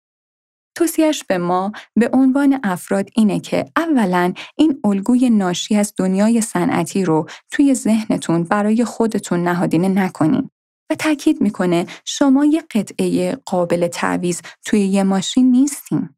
توصیهش 0.76 1.24
به 1.24 1.38
ما 1.38 1.72
به 1.96 2.10
عنوان 2.14 2.60
افراد 2.64 3.10
اینه 3.16 3.40
که 3.40 3.66
اولا 3.76 4.34
این 4.56 4.80
الگوی 4.84 5.30
ناشی 5.30 5.76
از 5.76 5.94
دنیای 5.98 6.42
صنعتی 6.42 7.06
رو 7.06 7.30
توی 7.52 7.74
ذهنتون 7.74 8.44
برای 8.44 8.86
خودتون 8.86 9.44
نهادینه 9.44 9.88
نکنین 9.88 10.50
و 10.92 10.96
تاکید 10.96 11.42
می‌کنه 11.42 11.86
شما 12.06 12.46
یه 12.46 12.62
قطعه 12.62 13.36
قابل 13.46 13.88
تعویز 13.88 14.42
توی 14.66 14.80
یه 14.80 15.04
ماشین 15.04 15.52
نیستین. 15.52 16.10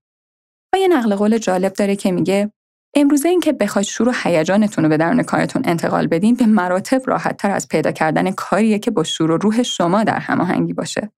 و 0.73 0.77
یه 0.77 0.87
نقل 0.87 1.15
قول 1.15 1.37
جالب 1.37 1.73
داره 1.73 1.95
که 1.95 2.11
میگه 2.11 2.51
امروزه 2.95 3.29
این 3.29 3.39
که 3.39 3.53
بخواید 3.53 3.87
شور 3.87 4.09
و 4.09 4.13
هیجانتون 4.23 4.83
رو 4.83 4.89
به 4.89 4.97
درون 4.97 5.23
کارتون 5.23 5.61
انتقال 5.65 6.07
بدین 6.07 6.35
به 6.35 6.45
مراتب 6.45 7.01
راحت 7.05 7.37
تر 7.37 7.51
از 7.51 7.67
پیدا 7.67 7.91
کردن 7.91 8.31
کاریه 8.31 8.79
که 8.79 8.91
با 8.91 9.03
شور 9.03 9.31
و 9.31 9.37
روح 9.37 9.63
شما 9.63 10.03
در 10.03 10.19
هماهنگی 10.19 10.73
باشه. 10.73 11.11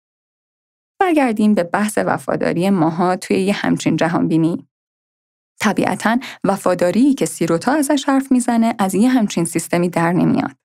برگردیم 0.99 1.53
به 1.53 1.63
بحث 1.63 1.97
وفاداری 1.97 2.69
ماها 2.69 3.15
توی 3.15 3.37
یه 3.37 3.53
همچین 3.53 3.95
جهان 3.95 4.27
بینی. 4.27 4.67
طبیعتا 5.59 6.17
وفاداری 6.43 7.13
که 7.13 7.25
سیروتا 7.25 7.71
ازش 7.71 8.03
حرف 8.07 8.31
می‌زنه 8.31 8.75
از 8.79 8.95
یه 8.95 9.09
همچین 9.09 9.45
سیستمی 9.45 9.89
در 9.89 10.13
نمیاد. 10.13 10.55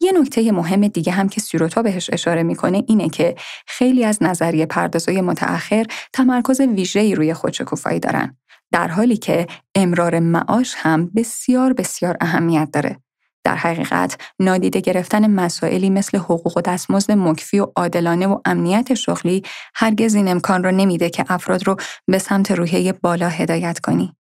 یه 0.00 0.12
نکته 0.12 0.52
مهم 0.52 0.88
دیگه 0.88 1.12
هم 1.12 1.28
که 1.28 1.40
سیروتا 1.40 1.82
بهش 1.82 2.10
اشاره 2.12 2.42
می‌کنه 2.42 2.84
اینه 2.88 3.08
که 3.08 3.34
خیلی 3.66 4.04
از 4.04 4.22
نظریه 4.22 4.66
پردازای 4.66 5.20
متأخر 5.20 5.86
تمرکز 6.12 6.60
ویژه‌ای 6.60 7.14
روی 7.14 7.34
خودشکوفایی 7.34 8.00
دارن. 8.00 8.36
در 8.72 8.88
حالی 8.88 9.16
که 9.16 9.46
امرار 9.74 10.18
معاش 10.18 10.74
هم 10.76 11.10
بسیار 11.16 11.72
بسیار 11.72 12.16
اهمیت 12.20 12.68
داره. 12.72 13.00
در 13.44 13.56
حقیقت 13.56 14.18
نادیده 14.38 14.80
گرفتن 14.80 15.30
مسائلی 15.30 15.90
مثل 15.90 16.18
حقوق 16.18 16.56
و 16.56 16.60
دستمزد 16.60 17.12
مکفی 17.12 17.58
و 17.58 17.66
عادلانه 17.76 18.26
و 18.26 18.40
امنیت 18.44 18.94
شغلی 18.94 19.42
هرگز 19.74 20.14
این 20.14 20.28
امکان 20.28 20.64
را 20.64 20.70
نمیده 20.70 21.10
که 21.10 21.24
افراد 21.28 21.66
رو 21.66 21.76
به 22.06 22.18
سمت 22.18 22.50
روحیه 22.50 22.92
بالا 22.92 23.28
هدایت 23.28 23.80
کنی. 23.80 24.16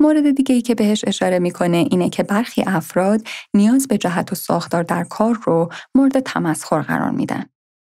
مورد 0.00 0.30
دیگه 0.30 0.54
ای 0.54 0.62
که 0.62 0.74
بهش 0.74 1.04
اشاره 1.06 1.38
می‌کنه 1.38 1.76
اینه 1.76 2.10
که 2.10 2.22
برخی 2.22 2.64
افراد 2.66 3.20
نیاز 3.54 3.88
به 3.88 3.98
جهت 3.98 4.32
و 4.32 4.34
ساختار 4.34 4.82
در 4.82 5.04
کار 5.04 5.38
رو 5.44 5.68
مورد 5.94 6.20
تمسخر 6.20 6.82
قرار 6.82 7.10
میدن. 7.10 7.44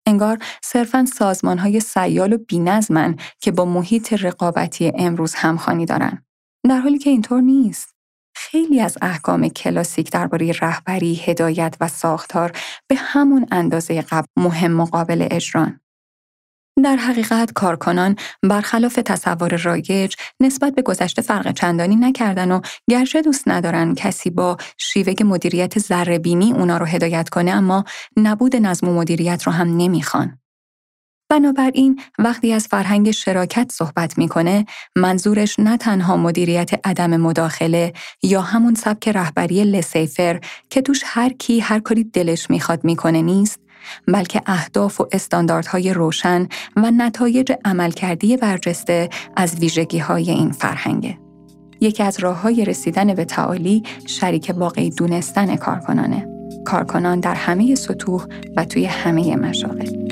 انگار 0.08 0.38
صرفا 0.62 1.04
سازمان 1.04 1.58
های 1.58 1.80
سیال 1.80 2.32
و 2.32 2.38
بینظمن 2.38 3.16
که 3.40 3.52
با 3.52 3.64
محیط 3.64 4.12
رقابتی 4.12 4.92
امروز 4.94 5.34
همخانی 5.34 5.86
دارن. 5.86 6.24
در 6.68 6.78
حالی 6.80 6.98
که 6.98 7.10
اینطور 7.10 7.40
نیست. 7.40 7.94
خیلی 8.36 8.80
از 8.80 8.98
احکام 9.02 9.48
کلاسیک 9.48 10.12
درباره 10.12 10.52
رهبری، 10.52 11.14
هدایت 11.14 11.76
و 11.80 11.88
ساختار 11.88 12.52
به 12.88 12.94
همون 12.98 13.46
اندازه 13.50 14.02
قبل 14.02 14.26
مهم 14.36 14.72
مقابل 14.72 15.28
اجران. 15.30 15.80
در 16.82 16.96
حقیقت 16.96 17.52
کارکنان 17.52 18.16
برخلاف 18.42 18.94
تصور 18.94 19.56
رایج 19.56 20.14
نسبت 20.40 20.74
به 20.74 20.82
گذشته 20.82 21.22
فرق 21.22 21.52
چندانی 21.52 21.96
نکردن 21.96 22.52
و 22.52 22.60
گرچه 22.90 23.22
دوست 23.22 23.48
ندارن 23.48 23.94
کسی 23.94 24.30
با 24.30 24.56
شیوه 24.78 25.14
مدیریت 25.24 25.78
ذرهبینی 25.78 26.52
اونا 26.52 26.76
رو 26.78 26.86
هدایت 26.86 27.28
کنه 27.28 27.50
اما 27.50 27.84
نبود 28.16 28.56
نظم 28.56 28.88
و 28.88 28.94
مدیریت 28.94 29.42
رو 29.42 29.52
هم 29.52 29.76
نمی‌خوان. 29.76 30.38
بنابراین 31.30 32.00
وقتی 32.18 32.52
از 32.52 32.66
فرهنگ 32.66 33.10
شراکت 33.10 33.72
صحبت 33.72 34.18
می‌کنه 34.18 34.66
منظورش 34.96 35.58
نه 35.58 35.76
تنها 35.76 36.16
مدیریت 36.16 36.70
عدم 36.84 37.16
مداخله 37.16 37.92
یا 38.22 38.40
همون 38.40 38.74
سبک 38.74 39.08
رهبری 39.08 39.64
لسیفر 39.64 40.40
که 40.70 40.82
توش 40.82 41.02
هر 41.04 41.32
کی 41.32 41.60
هر 41.60 41.80
کاری 41.80 42.04
دلش 42.04 42.50
می‌خواد 42.50 42.84
می‌کنه 42.84 43.22
نیست 43.22 43.67
بلکه 44.06 44.42
اهداف 44.46 45.00
و 45.00 45.08
استانداردهای 45.12 45.92
روشن 45.92 46.48
و 46.76 46.90
نتایج 46.90 47.52
عملکردی 47.64 48.36
برجسته 48.36 49.08
از 49.36 49.54
ویژگی 49.54 49.98
های 49.98 50.30
این 50.30 50.50
فرهنگه. 50.50 51.18
یکی 51.80 52.02
از 52.02 52.20
راه 52.20 52.40
های 52.40 52.64
رسیدن 52.64 53.14
به 53.14 53.24
تعالی 53.24 53.82
شریک 54.06 54.52
واقعی 54.56 54.90
دونستن 54.90 55.56
کارکنانه. 55.56 56.28
کارکنان 56.64 57.20
در 57.20 57.34
همه 57.34 57.74
سطوح 57.74 58.26
و 58.56 58.64
توی 58.64 58.84
همه 58.84 59.36
مشاغل. 59.36 60.08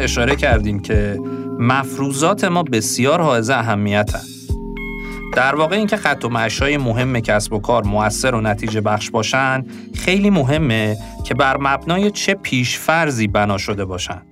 اشاره 0.00 0.36
کردیم 0.36 0.80
که 0.80 1.18
مفروضات 1.58 2.44
ما 2.44 2.62
بسیار 2.62 3.20
حائز 3.20 3.50
اهمیتن. 3.50 4.20
در 5.32 5.54
واقع 5.54 5.76
اینکه 5.76 5.96
خط 5.96 6.24
و 6.24 6.28
معشای 6.28 6.76
مهم 6.76 7.20
کسب 7.20 7.52
و 7.52 7.58
کار 7.58 7.84
موثر 7.84 8.34
و 8.34 8.40
نتیجه 8.40 8.80
بخش 8.80 9.10
باشن 9.10 9.64
خیلی 9.94 10.30
مهمه 10.30 10.96
که 11.24 11.34
بر 11.34 11.56
مبنای 11.56 12.10
چه 12.10 12.34
پیشفرزی 12.34 13.26
بنا 13.26 13.58
شده 13.58 13.84
باشن. 13.84 14.22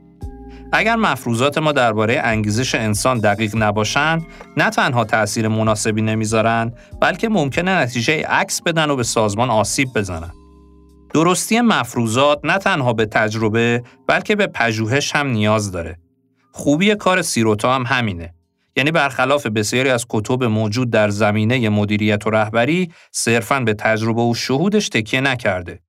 اگر 0.72 0.96
مفروضات 0.96 1.59
ما 1.59 1.72
درباره 1.72 2.20
انگیزش 2.24 2.74
انسان 2.74 3.18
دقیق 3.18 3.57
نباشن 3.57 4.20
نه 4.57 4.70
تنها 4.70 5.04
تأثیر 5.04 5.48
مناسبی 5.48 6.02
نمی‌ذارن 6.02 6.72
بلکه 7.00 7.28
ممکنه 7.28 7.70
نتیجه 7.70 8.26
عکس 8.26 8.62
بدن 8.62 8.90
و 8.90 8.96
به 8.96 9.02
سازمان 9.02 9.50
آسیب 9.50 9.88
بزنن. 9.94 10.31
درستی 11.14 11.61
مفروضات 11.61 12.40
نه 12.44 12.59
تنها 12.59 12.92
به 12.92 13.07
تجربه 13.07 13.83
بلکه 14.07 14.37
به 14.37 14.47
پژوهش 14.47 15.16
هم 15.16 15.27
نیاز 15.27 15.73
داره. 15.73 15.99
خوبی 16.53 16.94
کار 16.94 17.23
سیروتا 17.23 17.75
هم 17.75 17.85
همینه. 17.87 18.35
یعنی 18.77 18.90
برخلاف 18.90 19.47
بسیاری 19.47 19.90
از 19.90 20.07
کتب 20.09 20.44
موجود 20.44 20.90
در 20.90 21.09
زمینه 21.09 21.68
مدیریت 21.68 22.27
و 22.27 22.31
رهبری 22.31 22.92
صرفاً 23.12 23.61
به 23.61 23.75
تجربه 23.75 24.23
و 24.23 24.35
شهودش 24.35 24.88
تکیه 24.88 25.21
نکرده. 25.21 25.81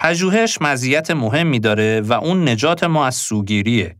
پژوهش 0.00 0.58
مزیت 0.62 1.10
مهمی 1.10 1.60
داره 1.60 2.00
و 2.00 2.12
اون 2.12 2.48
نجات 2.48 2.84
ما 2.84 3.06
از 3.06 3.14
سوگیریه. 3.14 3.96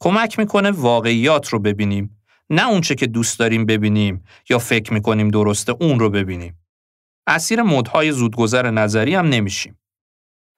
کمک 0.00 0.38
می‌کنه 0.38 0.70
واقعیات 0.70 1.48
رو 1.48 1.58
ببینیم 1.58 2.18
نه 2.50 2.68
اونچه 2.68 2.94
که 2.94 3.06
دوست 3.06 3.38
داریم 3.38 3.66
ببینیم 3.66 4.24
یا 4.50 4.58
فکر 4.58 4.92
می‌کنیم 4.92 5.28
درسته 5.28 5.76
اون 5.80 5.98
رو 5.98 6.10
ببینیم. 6.10 6.58
اسیر 7.26 7.62
مدهای 7.62 8.12
زودگذر 8.12 8.70
نظری 8.70 9.14
هم 9.14 9.28
نمیشیم. 9.28 9.78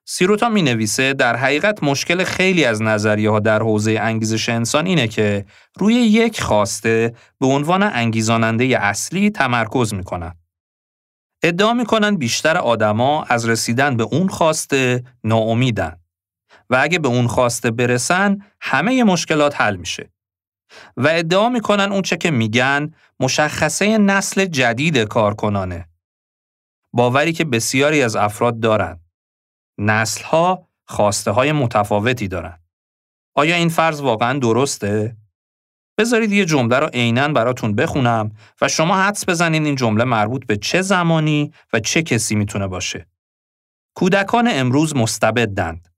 سیروتا 0.07 0.49
می 0.49 0.61
نویسه 0.61 1.13
در 1.13 1.35
حقیقت 1.35 1.83
مشکل 1.83 2.23
خیلی 2.23 2.65
از 2.65 2.81
نظریه 2.81 3.29
ها 3.29 3.39
در 3.39 3.59
حوزه 3.59 3.97
انگیزش 4.01 4.49
انسان 4.49 4.85
اینه 4.85 5.07
که 5.07 5.45
روی 5.79 5.93
یک 5.93 6.41
خواسته 6.41 7.15
به 7.39 7.47
عنوان 7.47 7.83
انگیزاننده 7.83 8.79
اصلی 8.79 9.29
تمرکز 9.29 9.93
می 9.93 10.03
کنن. 10.03 10.35
ادعا 11.43 11.73
می 11.73 11.85
کنن 11.85 12.15
بیشتر 12.15 12.57
آدما 12.57 13.23
از 13.23 13.49
رسیدن 13.49 13.97
به 13.97 14.03
اون 14.03 14.27
خواسته 14.27 15.03
ناامیدن 15.23 15.99
و 16.69 16.79
اگه 16.81 16.99
به 16.99 17.07
اون 17.07 17.27
خواسته 17.27 17.71
برسن 17.71 18.37
همه 18.61 19.03
مشکلات 19.03 19.61
حل 19.61 19.75
میشه. 19.75 20.09
و 20.97 21.07
ادعا 21.07 21.49
می‌کنن 21.49 21.91
اون 21.91 22.01
چه 22.01 22.17
که 22.17 22.31
میگن 22.31 22.93
مشخصه 23.19 23.97
نسل 23.97 24.45
جدید 24.45 24.97
کارکنانه. 24.97 25.87
باوری 26.93 27.33
که 27.33 27.45
بسیاری 27.45 28.03
از 28.03 28.15
افراد 28.15 28.59
دارند. 28.59 29.04
نسلها 29.77 30.67
خواسته 30.87 31.31
های 31.31 31.51
متفاوتی 31.51 32.27
دارن. 32.27 32.59
آیا 33.35 33.55
این 33.55 33.69
فرض 33.69 34.01
واقعا 34.01 34.39
درسته؟ 34.39 35.17
بذارید 35.97 36.31
یه 36.31 36.45
جمله 36.45 36.79
رو 36.79 36.87
عینا 36.87 37.27
براتون 37.27 37.75
بخونم 37.75 38.31
و 38.61 38.67
شما 38.67 38.95
حدس 38.95 39.29
بزنید 39.29 39.65
این 39.65 39.75
جمله 39.75 40.03
مربوط 40.03 40.45
به 40.45 40.57
چه 40.57 40.81
زمانی 40.81 41.53
و 41.73 41.79
چه 41.79 42.03
کسی 42.03 42.35
می‌تونه 42.35 42.67
باشه. 42.67 43.07
کودکان 43.95 44.47
امروز 44.51 44.95
مستبدند. 44.95 45.93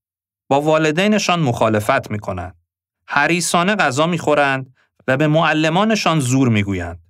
با 0.50 0.62
والدینشان 0.62 1.40
مخالفت 1.40 2.12
می‌کنند. 2.12 2.62
حریصانه 3.08 3.76
غذا 3.76 4.08
می‌خورند 4.08 4.76
و 5.08 5.18
به 5.18 5.28
معلمانشان 5.28 6.20
زور 6.20 6.50
می‌گویند. 6.50 7.04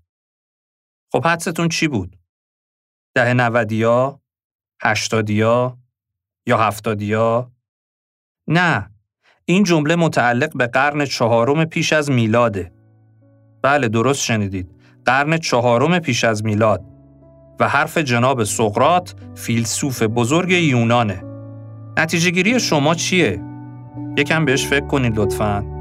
خب 1.11 1.27
حدستون 1.27 1.69
چی 1.69 1.87
بود؟ 1.87 2.19
ده 3.15 3.33
نودیا؟ 3.33 4.21
هشتادیا؟ 4.81 5.77
یا 6.47 6.57
هفتادیا؟ 6.57 7.51
نه، 8.47 8.91
این 9.45 9.63
جمله 9.63 9.95
متعلق 9.95 10.57
به 10.57 10.67
قرن 10.67 11.05
چهارم 11.05 11.65
پیش 11.65 11.93
از 11.93 12.11
میلاده. 12.11 12.71
بله 13.61 13.87
درست 13.87 14.21
شنیدید. 14.21 14.71
قرن 15.05 15.37
چهارم 15.37 15.99
پیش 15.99 16.23
از 16.23 16.45
میلاد 16.45 16.83
و 17.59 17.69
حرف 17.69 17.97
جناب 17.97 18.43
سقرات 18.43 19.15
فیلسوف 19.35 20.03
بزرگ 20.03 20.51
یونانه. 20.51 21.23
نتیجه 21.97 22.29
گیری 22.29 22.59
شما 22.59 22.95
چیه؟ 22.95 23.41
یکم 24.17 24.45
بهش 24.45 24.65
فکر 24.65 24.87
کنید 24.87 25.19
لطفاً. 25.19 25.76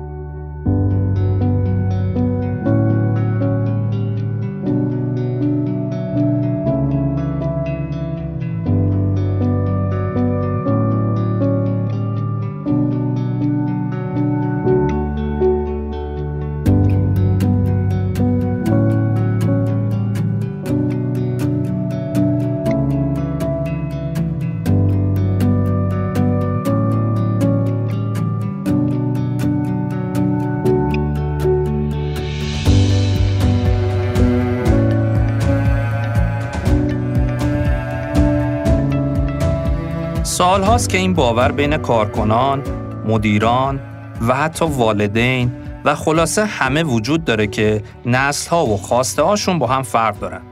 سال 40.56 40.64
هاست 40.64 40.88
که 40.88 40.98
این 40.98 41.14
باور 41.14 41.52
بین 41.52 41.76
کارکنان، 41.76 42.62
مدیران 43.06 43.80
و 44.28 44.34
حتی 44.34 44.64
والدین 44.64 45.52
و 45.84 45.94
خلاصه 45.94 46.44
همه 46.44 46.82
وجود 46.82 47.24
داره 47.24 47.46
که 47.46 47.82
نسل 48.06 48.50
ها 48.50 48.66
و 48.66 48.76
خواسته 48.76 49.22
هاشون 49.22 49.58
با 49.58 49.66
هم 49.66 49.82
فرق 49.82 50.18
دارن. 50.18 50.42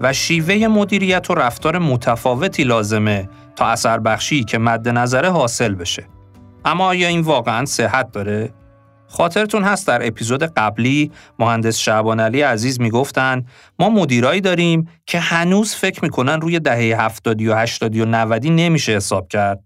و 0.00 0.12
شیوه 0.12 0.66
مدیریت 0.66 1.30
و 1.30 1.34
رفتار 1.34 1.78
متفاوتی 1.78 2.64
لازمه 2.64 3.28
تا 3.56 3.66
اثر 3.66 3.98
بخشی 3.98 4.44
که 4.44 4.58
مد 4.58 4.88
نظره 4.88 5.30
حاصل 5.30 5.74
بشه. 5.74 6.04
اما 6.64 6.86
آیا 6.86 7.08
این 7.08 7.20
واقعا 7.20 7.64
صحت 7.64 8.12
داره؟ 8.12 8.52
خاطرتون 9.10 9.62
هست 9.64 9.86
در 9.86 10.06
اپیزود 10.06 10.42
قبلی 10.42 11.10
مهندس 11.38 11.78
شعبان 11.78 12.20
علی 12.20 12.42
عزیز 12.42 12.80
می‌گفتن 12.80 13.44
ما 13.78 13.88
مدیرایی 13.88 14.40
داریم 14.40 14.88
که 15.06 15.20
هنوز 15.20 15.74
فکر 15.74 16.04
می‌کنن 16.04 16.40
روی 16.40 16.60
دهه 16.60 17.02
70 17.04 17.42
و 17.42 17.54
80 17.54 17.96
و 17.96 18.04
90 18.04 18.46
نمیشه 18.46 18.92
حساب 18.96 19.28
کرد. 19.28 19.64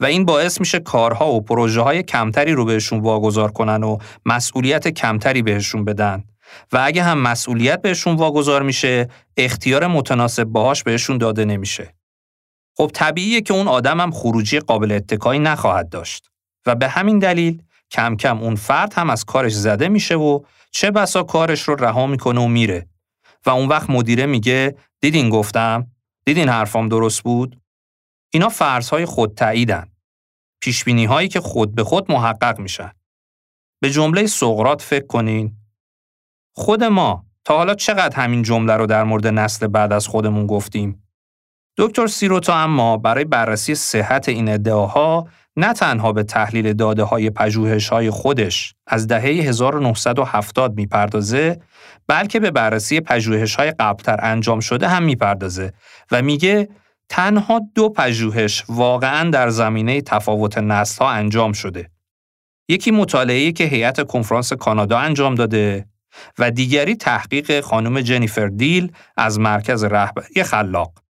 و 0.00 0.04
این 0.04 0.24
باعث 0.24 0.60
میشه 0.60 0.78
کارها 0.78 1.32
و 1.32 1.40
پروژه 1.40 1.80
های 1.80 2.02
کمتری 2.02 2.52
رو 2.52 2.64
بهشون 2.64 3.00
واگذار 3.00 3.52
کنن 3.52 3.82
و 3.82 3.98
مسئولیت 4.26 4.88
کمتری 4.88 5.42
بهشون 5.42 5.84
بدن. 5.84 6.24
و 6.72 6.80
اگه 6.84 7.02
هم 7.02 7.18
مسئولیت 7.18 7.82
بهشون 7.82 8.16
واگذار 8.16 8.62
میشه 8.62 9.08
اختیار 9.36 9.86
متناسب 9.86 10.44
باهاش 10.44 10.82
بهشون 10.82 11.18
داده 11.18 11.44
نمیشه. 11.44 11.94
خب 12.76 12.90
طبیعیه 12.94 13.40
که 13.40 13.54
اون 13.54 13.68
آدم 13.68 14.00
هم 14.00 14.10
خروجی 14.10 14.58
قابل 14.58 14.92
اتکایی 14.92 15.40
نخواهد 15.40 15.88
داشت. 15.88 16.30
و 16.66 16.74
به 16.74 16.88
همین 16.88 17.18
دلیل 17.18 17.62
کم 17.94 18.16
کم 18.16 18.38
اون 18.38 18.54
فرد 18.54 18.94
هم 18.94 19.10
از 19.10 19.24
کارش 19.24 19.52
زده 19.52 19.88
میشه 19.88 20.14
و 20.14 20.40
چه 20.70 20.90
بسا 20.90 21.22
کارش 21.22 21.62
رو 21.62 21.74
رها 21.74 22.06
می‌کنه 22.06 22.40
و 22.40 22.48
میره. 22.48 22.88
و 23.46 23.50
اون 23.50 23.68
وقت 23.68 23.90
مدیره 23.90 24.26
میگه 24.26 24.76
دیدین 25.00 25.30
گفتم؟ 25.30 25.86
دیدین 26.26 26.48
حرفام 26.48 26.88
درست 26.88 27.22
بود؟ 27.22 27.60
اینا 28.32 28.48
فرضهای 28.48 29.04
خود 29.04 29.34
تعییدن 29.34 29.88
پیشبینی 30.60 31.04
هایی 31.04 31.28
که 31.28 31.40
خود 31.40 31.74
به 31.74 31.84
خود 31.84 32.12
محقق 32.12 32.58
میشن. 32.58 32.92
به 33.82 33.90
جمله 33.90 34.26
سقرات 34.26 34.82
فکر 34.82 35.06
کنین. 35.06 35.56
خود 36.56 36.84
ما 36.84 37.26
تا 37.44 37.56
حالا 37.56 37.74
چقدر 37.74 38.16
همین 38.16 38.42
جمله 38.42 38.72
رو 38.72 38.86
در 38.86 39.04
مورد 39.04 39.26
نسل 39.26 39.66
بعد 39.66 39.92
از 39.92 40.06
خودمون 40.06 40.46
گفتیم؟ 40.46 41.08
دکتر 41.78 42.06
سیروتا 42.06 42.54
اما 42.54 42.96
برای 42.96 43.24
بررسی 43.24 43.74
صحت 43.74 44.28
این 44.28 44.48
ادعاها 44.48 45.28
نه 45.56 45.72
تنها 45.72 46.12
به 46.12 46.22
تحلیل 46.22 46.72
داده 46.72 47.02
های 47.02 47.30
پژوهش 47.30 47.88
های 47.88 48.10
خودش 48.10 48.74
از 48.86 49.06
دهه 49.06 49.22
1970 49.22 50.74
می‌پردازه 50.76 51.60
بلکه 52.06 52.40
به 52.40 52.50
بررسی 52.50 53.00
پژوهش 53.00 53.54
های 53.54 53.70
قبلتر 53.70 54.16
انجام 54.22 54.60
شده 54.60 54.88
هم 54.88 55.02
می‌پردازه 55.02 55.72
و 56.10 56.22
میگه 56.22 56.68
تنها 57.08 57.60
دو 57.74 57.88
پژوهش 57.88 58.64
واقعا 58.68 59.30
در 59.30 59.48
زمینه 59.48 60.00
تفاوت 60.00 60.58
نسل 60.58 61.04
ها 61.04 61.10
انجام 61.10 61.52
شده. 61.52 61.90
یکی 62.68 62.90
مطالعه‌ای 62.90 63.52
که 63.52 63.64
هیئت 63.64 64.06
کنفرانس 64.06 64.52
کانادا 64.52 64.98
انجام 64.98 65.34
داده 65.34 65.86
و 66.38 66.50
دیگری 66.50 66.96
تحقیق 66.96 67.60
خانم 67.60 68.00
جنیفر 68.00 68.46
دیل 68.46 68.92
از 69.16 69.40
مرکز 69.40 69.84
رهبری 69.84 70.42
خلاق. 70.42 71.03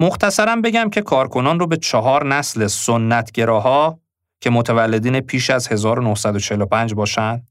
مختصرا 0.00 0.56
بگم 0.56 0.90
که 0.90 1.02
کارکنان 1.02 1.58
رو 1.58 1.66
به 1.66 1.76
چهار 1.76 2.26
نسل 2.26 2.66
سنتگراها 2.66 3.98
که 4.40 4.50
متولدین 4.50 5.20
پیش 5.20 5.50
از 5.50 5.68
1945 5.68 6.94
باشند، 6.94 7.48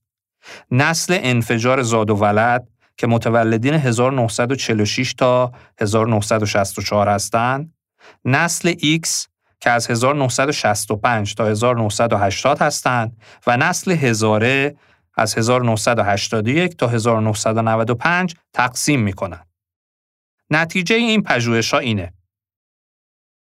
نسل 0.72 1.20
انفجار 1.22 1.82
زاد 1.82 2.10
و 2.10 2.16
ولد 2.16 2.68
که 2.98 3.08
متولدین 3.08 3.74
1946 3.74 5.14
تا 5.14 5.52
1964 5.82 7.10
هستند، 7.10 7.74
نسل 8.26 8.74
X 8.74 9.28
که 9.60 9.70
از 9.70 9.90
1965 9.92 11.36
تا 11.36 11.46
1980 11.46 12.62
هستند 12.62 13.18
و 13.48 13.58
نسل 13.58 13.92
هزاره 13.92 14.76
از 15.16 15.38
1981 15.38 16.78
تا 16.78 16.88
1995 16.88 18.36
تقسیم 18.54 19.00
می 19.00 19.14
کنند. 19.14 19.48
نتیجه 20.50 20.96
این 20.96 21.24
پژوهش 21.24 21.74
اینه. 21.74 22.14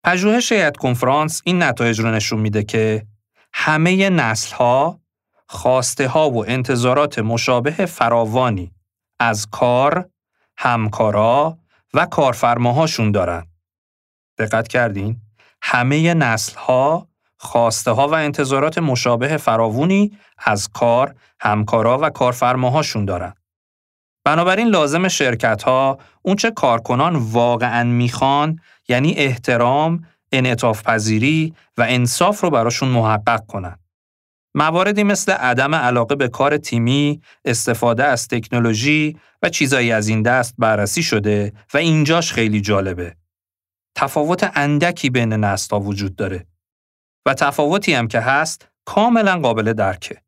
پژوهش 0.04 0.51
هیئت 0.51 0.78
کنفرانس 0.78 1.41
این 1.45 1.64
نتایج 1.64 1.99
رو 1.99 2.12
نشون 2.12 2.39
میده 2.39 2.64
که 2.64 3.06
همه 3.54 4.10
نسل 4.10 4.56
ها 4.56 4.99
خواسته 5.47 6.08
ها 6.08 6.30
و 6.30 6.45
انتظارات 6.49 7.20
مشابه 7.20 7.72
فراوانی 7.86 8.72
از 9.20 9.47
کار، 9.51 10.10
همکارا 10.58 11.58
و 11.93 12.06
کارفرماهاشون 12.06 13.12
دارن. 13.12 13.47
دقت 14.38 14.68
کردین؟ 14.68 15.22
همه 15.62 16.14
نسل 16.14 16.58
ها 16.58 17.08
خواسته 17.38 17.91
ها 17.91 18.08
و 18.08 18.14
انتظارات 18.14 18.78
مشابه 18.78 19.38
فراوانی 19.38 20.18
از 20.38 20.70
کار، 20.70 21.16
همکارا 21.39 21.97
و 22.01 22.10
کارفرماهاشون 22.10 23.06
دارن. 23.06 23.34
بنابراین 24.26 24.68
لازم 24.68 25.08
شرکت 25.08 25.64
ها 25.64 25.98
اونچه 26.22 26.52
کارکنان 26.52 27.16
واقعا 27.16 27.84
می‌خوان 27.84 28.60
یعنی 28.88 29.14
احترام، 29.14 30.06
انعطاف 30.32 30.84
پذیری 30.84 31.54
و 31.78 31.86
انصاف 31.90 32.42
رو 32.42 32.50
براشون 32.50 32.90
محقق 32.90 33.46
کنن. 33.46 33.80
مواردی 34.56 35.04
مثل 35.04 35.32
عدم 35.32 35.76
علاقه 35.76 36.16
به 36.16 36.28
کار 36.28 36.58
تیمی، 36.58 37.22
استفاده 37.46 38.04
از 38.04 38.28
تکنولوژی 38.28 39.18
و 39.42 39.50
چیزایی 39.50 39.92
از 39.92 40.08
این 40.08 40.22
دست 40.22 40.56
بررسی 40.58 41.04
شده 41.04 41.54
و 41.74 41.78
اینجاش 41.78 42.34
خیلی 42.34 42.62
جالبه. 42.62 43.16
تفاوت 43.96 44.52
اندکی 44.56 45.10
بین 45.10 45.34
نسل‌ها 45.34 45.80
وجود 45.80 46.16
داره 46.16 46.48
و 47.26 47.34
تفاوتی 47.34 47.94
هم 47.94 48.08
که 48.08 48.20
هست 48.20 48.68
کاملا 48.86 49.40
قابل 49.40 49.74
درکه. 49.74 50.22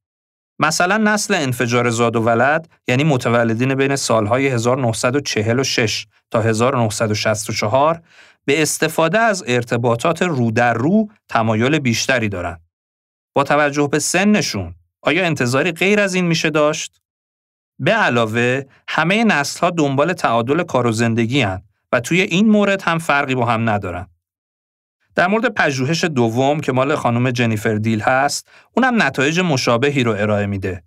مثلا 0.59 0.97
نسل 0.97 1.33
انفجار 1.33 1.89
زاد 1.89 2.15
و 2.15 2.21
ولد 2.21 2.69
یعنی 2.87 3.03
متولدین 3.03 3.75
بین 3.75 3.95
سالهای 3.95 4.47
1946 4.47 6.07
تا 6.31 6.41
1964 6.41 8.01
به 8.45 8.61
استفاده 8.61 9.19
از 9.19 9.43
ارتباطات 9.47 10.21
رو 10.21 10.51
در 10.51 10.73
رو 10.73 11.09
تمایل 11.29 11.79
بیشتری 11.79 12.29
دارند. 12.29 12.61
با 13.35 13.43
توجه 13.43 13.87
به 13.91 13.99
سنشون 13.99 14.75
آیا 15.01 15.25
انتظاری 15.25 15.71
غیر 15.71 15.99
از 15.99 16.13
این 16.13 16.25
میشه 16.25 16.49
داشت؟ 16.49 17.01
به 17.79 17.91
علاوه 17.91 18.63
همه 18.87 19.23
نسل 19.23 19.59
ها 19.59 19.69
دنبال 19.69 20.13
تعادل 20.13 20.63
کار 20.63 20.87
و 20.87 20.91
زندگی 20.91 21.41
هن 21.41 21.61
و 21.91 21.99
توی 21.99 22.21
این 22.21 22.49
مورد 22.49 22.81
هم 22.81 22.97
فرقی 22.97 23.35
با 23.35 23.45
هم 23.45 23.69
ندارن. 23.69 24.07
در 25.15 25.27
مورد 25.27 25.53
پژوهش 25.53 26.03
دوم 26.03 26.59
که 26.59 26.71
مال 26.71 26.95
خانم 26.95 27.31
جنیفر 27.31 27.75
دیل 27.75 28.01
هست، 28.01 28.47
اونم 28.73 29.03
نتایج 29.03 29.39
مشابهی 29.39 30.03
رو 30.03 30.11
ارائه 30.11 30.45
میده. 30.45 30.83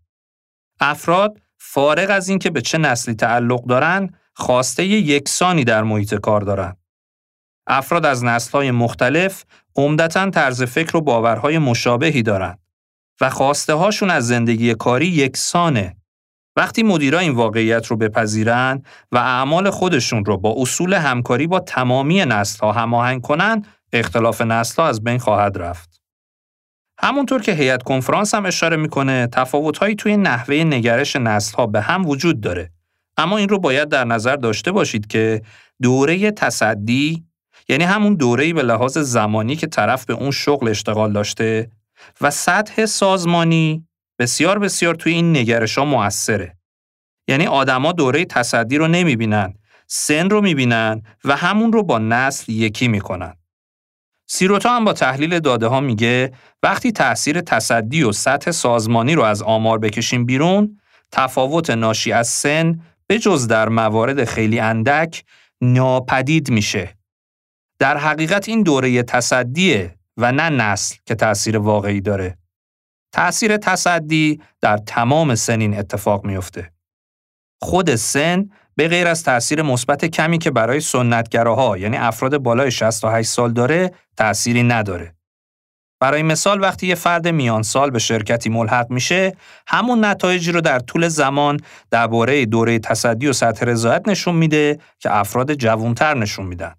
افراد 0.81 1.41
فارغ 1.59 2.11
از 2.11 2.29
اینکه 2.29 2.51
به 2.51 2.61
چه 2.61 2.79
نسلی 2.79 3.15
تعلق 3.15 3.65
دارن، 3.65 4.11
خواسته 4.35 4.85
یکسانی 4.87 5.65
در 5.65 5.83
محیط 5.83 6.15
کار 6.15 6.41
دارن. 6.41 6.77
افراد 7.67 8.07
از 8.07 8.25
نسل‌های 8.25 8.71
مختلف 8.71 9.45
عمدتا 9.77 10.31
طرز 10.31 10.63
فکر 10.63 10.97
و 10.97 11.01
باورهای 11.01 11.59
مشابهی 11.59 12.23
دارند 12.23 12.59
و 13.21 13.31
خواسته 13.31 13.75
هاشون 13.75 14.11
از 14.11 14.27
زندگی 14.27 14.75
کاری 14.75 15.07
یکسانه. 15.07 15.97
وقتی 16.57 16.83
مدیرا 16.83 17.19
این 17.19 17.35
واقعیت 17.35 17.87
رو 17.87 17.97
بپذیرن 17.97 18.83
و 19.13 19.19
اعمال 19.19 19.71
خودشون 19.71 20.25
رو 20.25 20.37
با 20.37 20.55
اصول 20.59 20.95
همکاری 20.95 21.47
با 21.47 21.61
تمامی 21.61 22.25
نسل‌ها 22.25 22.73
هماهنگ 22.73 23.23
کنن، 23.23 23.65
اختلاف 23.93 24.41
نسل‌ها 24.41 24.89
از 24.89 25.05
بین 25.05 25.19
خواهد 25.19 25.59
رفت. 25.59 26.01
همونطور 27.01 27.43
که 27.43 27.53
هیئت 27.53 27.83
کنفرانس 27.83 28.35
هم 28.35 28.47
اشاره 28.47 28.77
می‌کنه، 28.77 29.27
تفاوت‌هایی 29.33 29.95
توی 29.95 30.17
نحوه 30.17 30.57
نگرش 30.57 31.17
نسل‌ها 31.17 31.67
به 31.67 31.81
هم 31.81 32.07
وجود 32.07 32.41
داره. 32.41 32.71
اما 33.17 33.39
این 33.39 33.49
رو 33.49 33.59
باید 33.59 33.89
در 33.89 34.05
نظر 34.05 34.37
داشته 34.37 34.73
باشید 34.73 35.07
که 35.07 35.43
دوره 35.83 36.31
تصدی 36.31 37.25
یعنی 37.69 37.85
همون 37.85 38.15
دوره‌ای 38.15 38.53
به 38.53 38.63
لحاظ 38.63 38.99
زمانی 38.99 39.57
که 39.57 39.67
طرف 39.67 40.05
به 40.05 40.15
اون 40.15 40.31
شغل 40.31 40.69
اشتغال 40.69 41.13
داشته 41.13 41.71
و 42.21 42.31
سطح 42.31 42.87
سازمانی 42.87 43.87
بسیار 44.19 44.59
بسیار 44.59 44.95
توی 44.95 45.13
این 45.13 45.37
نگرش 45.37 45.79
ها 45.79 45.85
موثره. 45.85 46.57
یعنی 47.29 47.47
آدما 47.47 47.93
دوره 47.93 48.25
تصدی 48.25 48.79
رو 48.79 48.89
نمی‌بینن، 48.89 49.55
سن 49.87 50.31
رو 50.31 50.41
می‌بینن 50.41 51.03
و 51.25 51.37
همون 51.37 51.73
رو 51.73 51.83
با 51.83 51.99
نسل 51.99 52.53
یکی 52.53 52.89
می‌کنن. 52.89 53.35
سیروتا 54.31 54.77
هم 54.77 54.85
با 54.85 54.93
تحلیل 54.93 55.41
داده 55.41 55.67
ها 55.67 55.81
میگه 55.81 56.33
وقتی 56.63 56.93
تاثیر 56.93 57.41
تصدی 57.41 58.03
و 58.03 58.13
سطح 58.13 58.51
سازمانی 58.51 59.15
رو 59.15 59.23
از 59.23 59.43
آمار 59.43 59.79
بکشیم 59.79 60.25
بیرون، 60.27 60.81
تفاوت 61.13 61.71
ناشی 61.71 62.13
از 62.13 62.29
سن 62.29 62.81
به 63.07 63.19
جز 63.19 63.47
در 63.47 63.69
موارد 63.69 64.25
خیلی 64.25 64.61
اندک 64.61 65.25
ناپدید 65.61 66.51
میشه. 66.51 66.97
در 67.79 67.97
حقیقت 67.97 68.49
این 68.49 68.63
دوره 68.63 69.03
تصدیه 69.03 69.95
و 70.17 70.33
نه 70.33 70.49
نسل 70.49 70.97
که 71.07 71.15
تأثیر 71.15 71.59
واقعی 71.59 72.01
داره. 72.01 72.39
تأثیر 73.13 73.57
تصدی 73.57 74.41
در 74.61 74.77
تمام 74.77 75.35
سنین 75.35 75.79
اتفاق 75.79 76.25
میفته. 76.27 76.73
خود 77.61 77.95
سن 77.95 78.51
به 78.79 78.89
غیر 78.89 79.07
از 79.07 79.23
تأثیر 79.23 79.63
مثبت 79.63 80.05
کمی 80.05 80.39
که 80.39 80.51
برای 80.51 80.81
سنتگراها 80.81 81.79
یعنی 81.79 81.97
افراد 81.97 82.39
بالای 82.39 82.71
68 82.71 83.31
سال 83.31 83.53
داره 83.53 83.93
تأثیری 84.17 84.63
نداره. 84.63 85.15
برای 86.01 86.23
مثال 86.23 86.61
وقتی 86.61 86.87
یه 86.87 86.95
فرد 86.95 87.29
میان 87.29 87.63
سال 87.63 87.91
به 87.91 87.99
شرکتی 87.99 88.51
ملحق 88.51 88.91
میشه 88.91 89.37
همون 89.67 90.05
نتایجی 90.05 90.53
رو 90.53 90.61
در 90.61 90.79
طول 90.79 91.09
زمان 91.09 91.61
درباره 91.91 92.47
دوره 92.47 92.79
تصدی 92.79 93.27
و 93.27 93.33
سطح 93.33 93.67
رضایت 93.67 94.09
نشون 94.09 94.35
میده 94.35 94.79
که 94.99 95.17
افراد 95.17 95.55
جوانتر 95.55 96.15
نشون 96.15 96.47
میدن. 96.47 96.75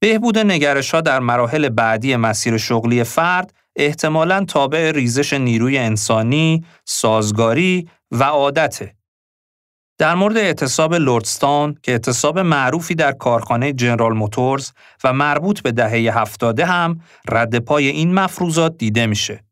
بهبود 0.00 0.38
نگرش 0.38 0.94
ها 0.94 1.00
در 1.00 1.20
مراحل 1.20 1.68
بعدی 1.68 2.16
مسیر 2.16 2.56
شغلی 2.56 3.04
فرد 3.04 3.54
احتمالاً 3.76 4.44
تابع 4.44 4.90
ریزش 4.90 5.32
نیروی 5.32 5.78
انسانی، 5.78 6.64
سازگاری 6.84 7.88
و 8.10 8.24
عادته. 8.24 8.96
در 9.98 10.14
مورد 10.14 10.36
اعتصاب 10.36 10.94
لوردستان 10.94 11.76
که 11.82 11.92
اعتصاب 11.92 12.38
معروفی 12.38 12.94
در 12.94 13.12
کارخانه 13.12 13.72
جنرال 13.72 14.12
موتورز 14.12 14.70
و 15.04 15.12
مربوط 15.12 15.60
به 15.60 15.72
دهه 15.72 16.18
هفتاده 16.18 16.66
هم 16.66 17.00
رد 17.28 17.58
پای 17.58 17.86
این 17.88 18.14
مفروضات 18.14 18.78
دیده 18.78 19.06
میشه. 19.06 19.44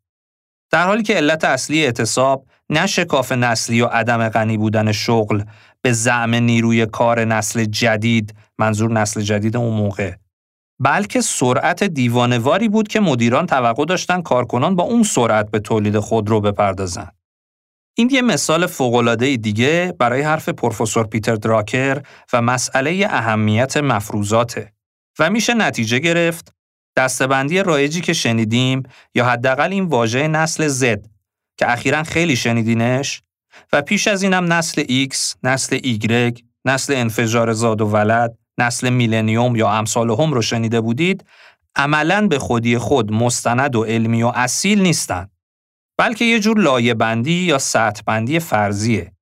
در 0.70 0.86
حالی 0.86 1.02
که 1.02 1.14
علت 1.14 1.44
اصلی 1.44 1.84
اعتصاب 1.84 2.46
نه 2.70 2.86
شکاف 2.86 3.32
نسلی 3.32 3.80
و 3.80 3.86
عدم 3.86 4.28
غنی 4.28 4.56
بودن 4.56 4.92
شغل 4.92 5.42
به 5.82 5.92
زعم 5.92 6.34
نیروی 6.34 6.86
کار 6.86 7.24
نسل 7.24 7.64
جدید 7.64 8.34
منظور 8.58 8.92
نسل 8.92 9.20
جدید 9.20 9.56
اون 9.56 9.74
موقع 9.74 10.12
بلکه 10.80 11.20
سرعت 11.20 11.84
دیوانواری 11.84 12.68
بود 12.68 12.88
که 12.88 13.00
مدیران 13.00 13.46
توقع 13.46 13.84
داشتن 13.84 14.22
کارکنان 14.22 14.76
با 14.76 14.82
اون 14.82 15.02
سرعت 15.02 15.50
به 15.50 15.58
تولید 15.58 15.98
خودرو 15.98 16.40
بپردازن. 16.40 17.08
این 17.96 18.10
یه 18.12 18.22
مثال 18.22 18.66
فوق‌العاده 18.66 19.36
دیگه 19.36 19.94
برای 19.98 20.22
حرف 20.22 20.48
پروفسور 20.48 21.06
پیتر 21.06 21.34
دراکر 21.34 22.02
و 22.32 22.42
مسئله 22.42 23.06
اهمیت 23.10 23.76
مفروضاته 23.76 24.72
و 25.18 25.30
میشه 25.30 25.54
نتیجه 25.54 25.98
گرفت 25.98 26.54
دستبندی 26.96 27.58
رایجی 27.58 28.00
که 28.00 28.12
شنیدیم 28.12 28.82
یا 29.14 29.24
حداقل 29.24 29.72
این 29.72 29.84
واژه 29.84 30.28
نسل 30.28 30.68
زد 30.68 31.06
که 31.56 31.72
اخیرا 31.72 32.02
خیلی 32.02 32.36
شنیدینش 32.36 33.22
و 33.72 33.82
پیش 33.82 34.08
از 34.08 34.22
اینم 34.22 34.52
نسل 34.52 35.06
X، 35.08 35.16
نسل 35.42 35.78
Y، 35.78 36.42
نسل 36.64 36.94
انفجار 36.94 37.52
زاد 37.52 37.80
و 37.80 37.86
ولد، 37.86 38.38
نسل 38.58 38.90
میلنیوم 38.90 39.56
یا 39.56 39.70
امثال 39.70 40.10
هم 40.10 40.32
رو 40.32 40.42
شنیده 40.42 40.80
بودید، 40.80 41.24
عملاً 41.76 42.26
به 42.26 42.38
خودی 42.38 42.78
خود 42.78 43.12
مستند 43.12 43.76
و 43.76 43.84
علمی 43.84 44.22
و 44.22 44.32
اصیل 44.34 44.82
نیستند. 44.82 45.30
بلکه 45.98 46.24
یه 46.24 46.40
جور 46.40 46.58
لایه 46.58 46.94
بندی 46.94 47.32
یا 47.32 47.58
سطح 47.58 48.02
بندی 48.06 48.38
فرضیه. 48.38 49.12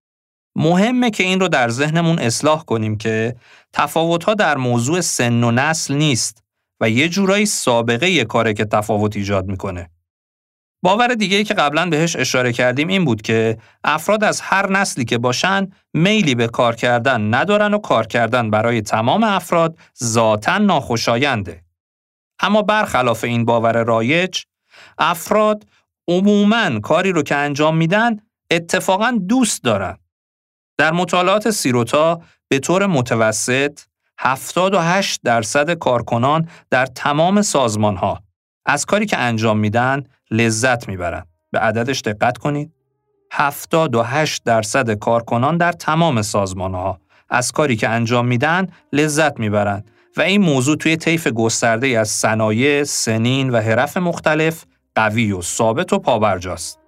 مهمه 0.57 1.11
که 1.11 1.23
این 1.23 1.41
رو 1.41 1.49
در 1.49 1.68
ذهنمون 1.68 2.18
اصلاح 2.18 2.64
کنیم 2.64 2.97
که 2.97 3.37
تفاوت‌ها 3.73 4.35
در 4.35 4.57
موضوع 4.57 5.01
سن 5.01 5.45
و 5.45 5.51
نسل 5.51 5.95
نیست 5.95 6.43
و 6.81 6.91
یه 6.91 7.09
جورایی 7.09 7.47
سابقه 7.47 8.11
یه 8.11 8.25
کاره 8.25 8.55
که 8.55 8.64
تفاوت 8.64 9.16
ایجاد 9.16 9.47
می‌کنه. 9.47 9.91
باور 10.85 11.14
دیگه 11.14 11.45
که 11.45 11.55
قبلا 11.55 11.87
بهش 11.87 12.16
اشاره 12.16 12.53
کردیم 12.53 12.89
این 12.89 13.05
بود 13.05 13.23
که 13.23 13.59
افراد 13.85 14.25
از 14.25 14.41
هر 14.41 14.70
نسلی 14.70 15.05
که 15.05 15.18
باشن 15.18 15.68
میلی 15.95 16.35
به 16.35 16.49
کار 16.49 16.75
کردن 16.75 17.35
ندارن 17.35 17.75
و 17.75 17.79
کار 17.79 18.07
کردن 18.07 18.51
برای 18.51 18.83
تمام 18.83 19.25
افراد 19.25 19.79
ذاتا 20.05 20.59
ناخوشاینده. 20.59 21.64
اما 22.41 22.62
برخلاف 22.62 23.25
این 23.25 23.45
باور 23.45 23.85
رایج، 23.85 24.43
افراد 24.99 25.64
عموماً 26.09 26.80
کاری 26.80 27.12
رو 27.12 27.22
که 27.22 27.36
انجام 27.36 27.76
میدن 27.76 28.20
اتفاقا 28.50 29.18
دوست 29.28 29.64
دارن. 29.64 29.98
در 30.78 30.92
مطالعات 30.92 31.50
سیروتا 31.50 32.20
به 32.48 32.59
طور 32.59 32.86
متوسط 32.86 33.80
78 34.18 35.20
درصد 35.24 35.70
کارکنان 35.70 36.48
در 36.70 36.86
تمام 36.86 37.42
سازمان 37.42 37.96
ها 37.96 38.22
از 38.66 38.86
کاری 38.86 39.07
که 39.07 39.18
انجام 39.18 39.59
میدن 39.59 40.05
لذت 40.30 40.88
می‌برن. 40.88 41.26
به 41.50 41.59
عددش 41.59 42.00
دقت 42.00 42.38
کنید. 42.38 42.72
78 43.32 44.44
درصد 44.44 44.90
کارکنان 44.90 45.57
در 45.57 45.72
تمام 45.72 46.22
سازمان 46.22 46.74
ها 46.74 47.00
از 47.30 47.53
کاری 47.53 47.76
که 47.76 47.88
انجام 47.88 48.26
میدن 48.26 48.66
لذت 48.92 49.40
می‌برند 49.40 49.90
و 50.16 50.20
این 50.20 50.40
موضوع 50.40 50.76
توی 50.76 50.96
طیف 50.96 51.26
گسترده 51.26 51.86
از 51.86 52.09
صنایع، 52.09 52.84
سنین 52.84 53.50
و 53.50 53.61
حرف 53.61 53.96
مختلف 53.96 54.64
قوی 54.95 55.32
و 55.32 55.43
ثابت 55.43 55.93
و 55.93 55.99
پابرجاست. 55.99 56.78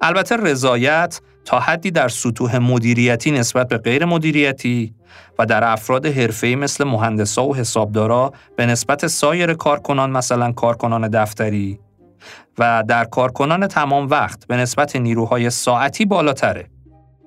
البته 0.00 0.36
رضایت 0.36 1.20
تا 1.44 1.60
حدی 1.60 1.90
در 1.90 2.08
سطوح 2.08 2.58
مدیریتی 2.58 3.30
نسبت 3.30 3.68
به 3.68 3.78
غیر 3.78 4.04
مدیریتی 4.04 4.94
و 5.38 5.46
در 5.46 5.64
افراد 5.64 6.06
حرفه‌ای 6.06 6.56
مثل 6.56 6.84
مهندسا 6.84 7.44
و 7.46 7.56
حسابدارا 7.56 8.32
به 8.56 8.66
نسبت 8.66 9.06
سایر 9.06 9.54
کارکنان 9.54 10.10
مثلا 10.10 10.52
کارکنان 10.52 11.08
دفتری 11.08 11.78
و 12.58 12.84
در 12.88 13.04
کارکنان 13.04 13.66
تمام 13.66 14.08
وقت 14.08 14.46
به 14.46 14.56
نسبت 14.56 14.96
نیروهای 14.96 15.50
ساعتی 15.50 16.04
بالاتره. 16.04 16.70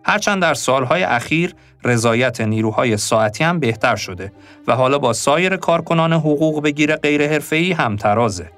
هرچند 0.03 0.41
در 0.41 0.53
سالهای 0.53 1.03
اخیر 1.03 1.55
رضایت 1.83 2.41
نیروهای 2.41 2.97
ساعتی 2.97 3.43
هم 3.43 3.59
بهتر 3.59 3.95
شده 3.95 4.31
و 4.67 4.75
حالا 4.75 4.99
با 4.99 5.13
سایر 5.13 5.57
کارکنان 5.57 6.13
حقوق 6.13 6.63
بگیر 6.63 6.95
غیر 6.95 7.27
حرفه‌ای 7.27 7.71
هم 7.71 7.95
ترازه. 7.95 8.51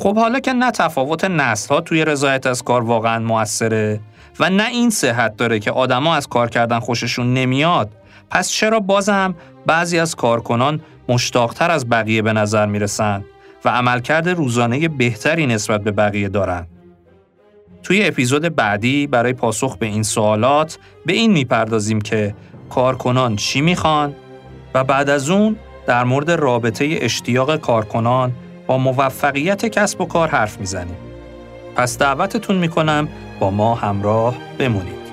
خب 0.00 0.16
حالا 0.16 0.40
که 0.40 0.52
نه 0.52 0.70
تفاوت 0.70 1.24
نسل 1.24 1.74
ها 1.74 1.80
توی 1.80 2.04
رضایت 2.04 2.46
از 2.46 2.62
کار 2.62 2.84
واقعا 2.84 3.18
موثره 3.18 4.00
و 4.40 4.50
نه 4.50 4.68
این 4.68 4.90
صحت 4.90 5.36
داره 5.36 5.58
که 5.58 5.70
آدما 5.70 6.14
از 6.14 6.26
کار 6.26 6.50
کردن 6.50 6.78
خوششون 6.78 7.34
نمیاد 7.34 7.90
پس 8.30 8.50
چرا 8.50 8.80
بازم 8.80 9.34
بعضی 9.66 9.98
از 9.98 10.14
کارکنان 10.14 10.80
مشتاقتر 11.08 11.70
از 11.70 11.88
بقیه 11.88 12.22
به 12.22 12.32
نظر 12.32 12.66
می‌رسن 12.66 13.24
و 13.64 13.68
عملکرد 13.68 14.28
روزانه 14.28 14.88
بهتری 14.88 15.46
نسبت 15.46 15.80
به 15.80 15.90
بقیه 15.90 16.28
دارن؟ 16.28 16.66
توی 17.82 18.06
اپیزود 18.06 18.56
بعدی 18.56 19.06
برای 19.06 19.32
پاسخ 19.32 19.76
به 19.76 19.86
این 19.86 20.02
سوالات 20.02 20.78
به 21.06 21.12
این 21.12 21.32
می‌پردازیم 21.32 22.00
که 22.00 22.34
کارکنان 22.70 23.36
چی 23.36 23.60
می‌خوان 23.60 24.14
و 24.74 24.84
بعد 24.84 25.10
از 25.10 25.30
اون 25.30 25.56
در 25.86 26.04
مورد 26.04 26.30
رابطه 26.30 26.98
اشتیاق 27.00 27.56
کارکنان 27.56 28.32
با 28.68 28.78
موفقیت 28.78 29.66
کسب 29.66 30.00
و 30.00 30.04
کار 30.06 30.28
حرف 30.28 30.60
می‌زنیم. 30.60 30.96
پس 31.76 31.98
دعوتتون 31.98 32.56
می‌کنم 32.56 33.08
با 33.40 33.50
ما 33.50 33.74
همراه 33.74 34.34
بمونید. 34.58 35.07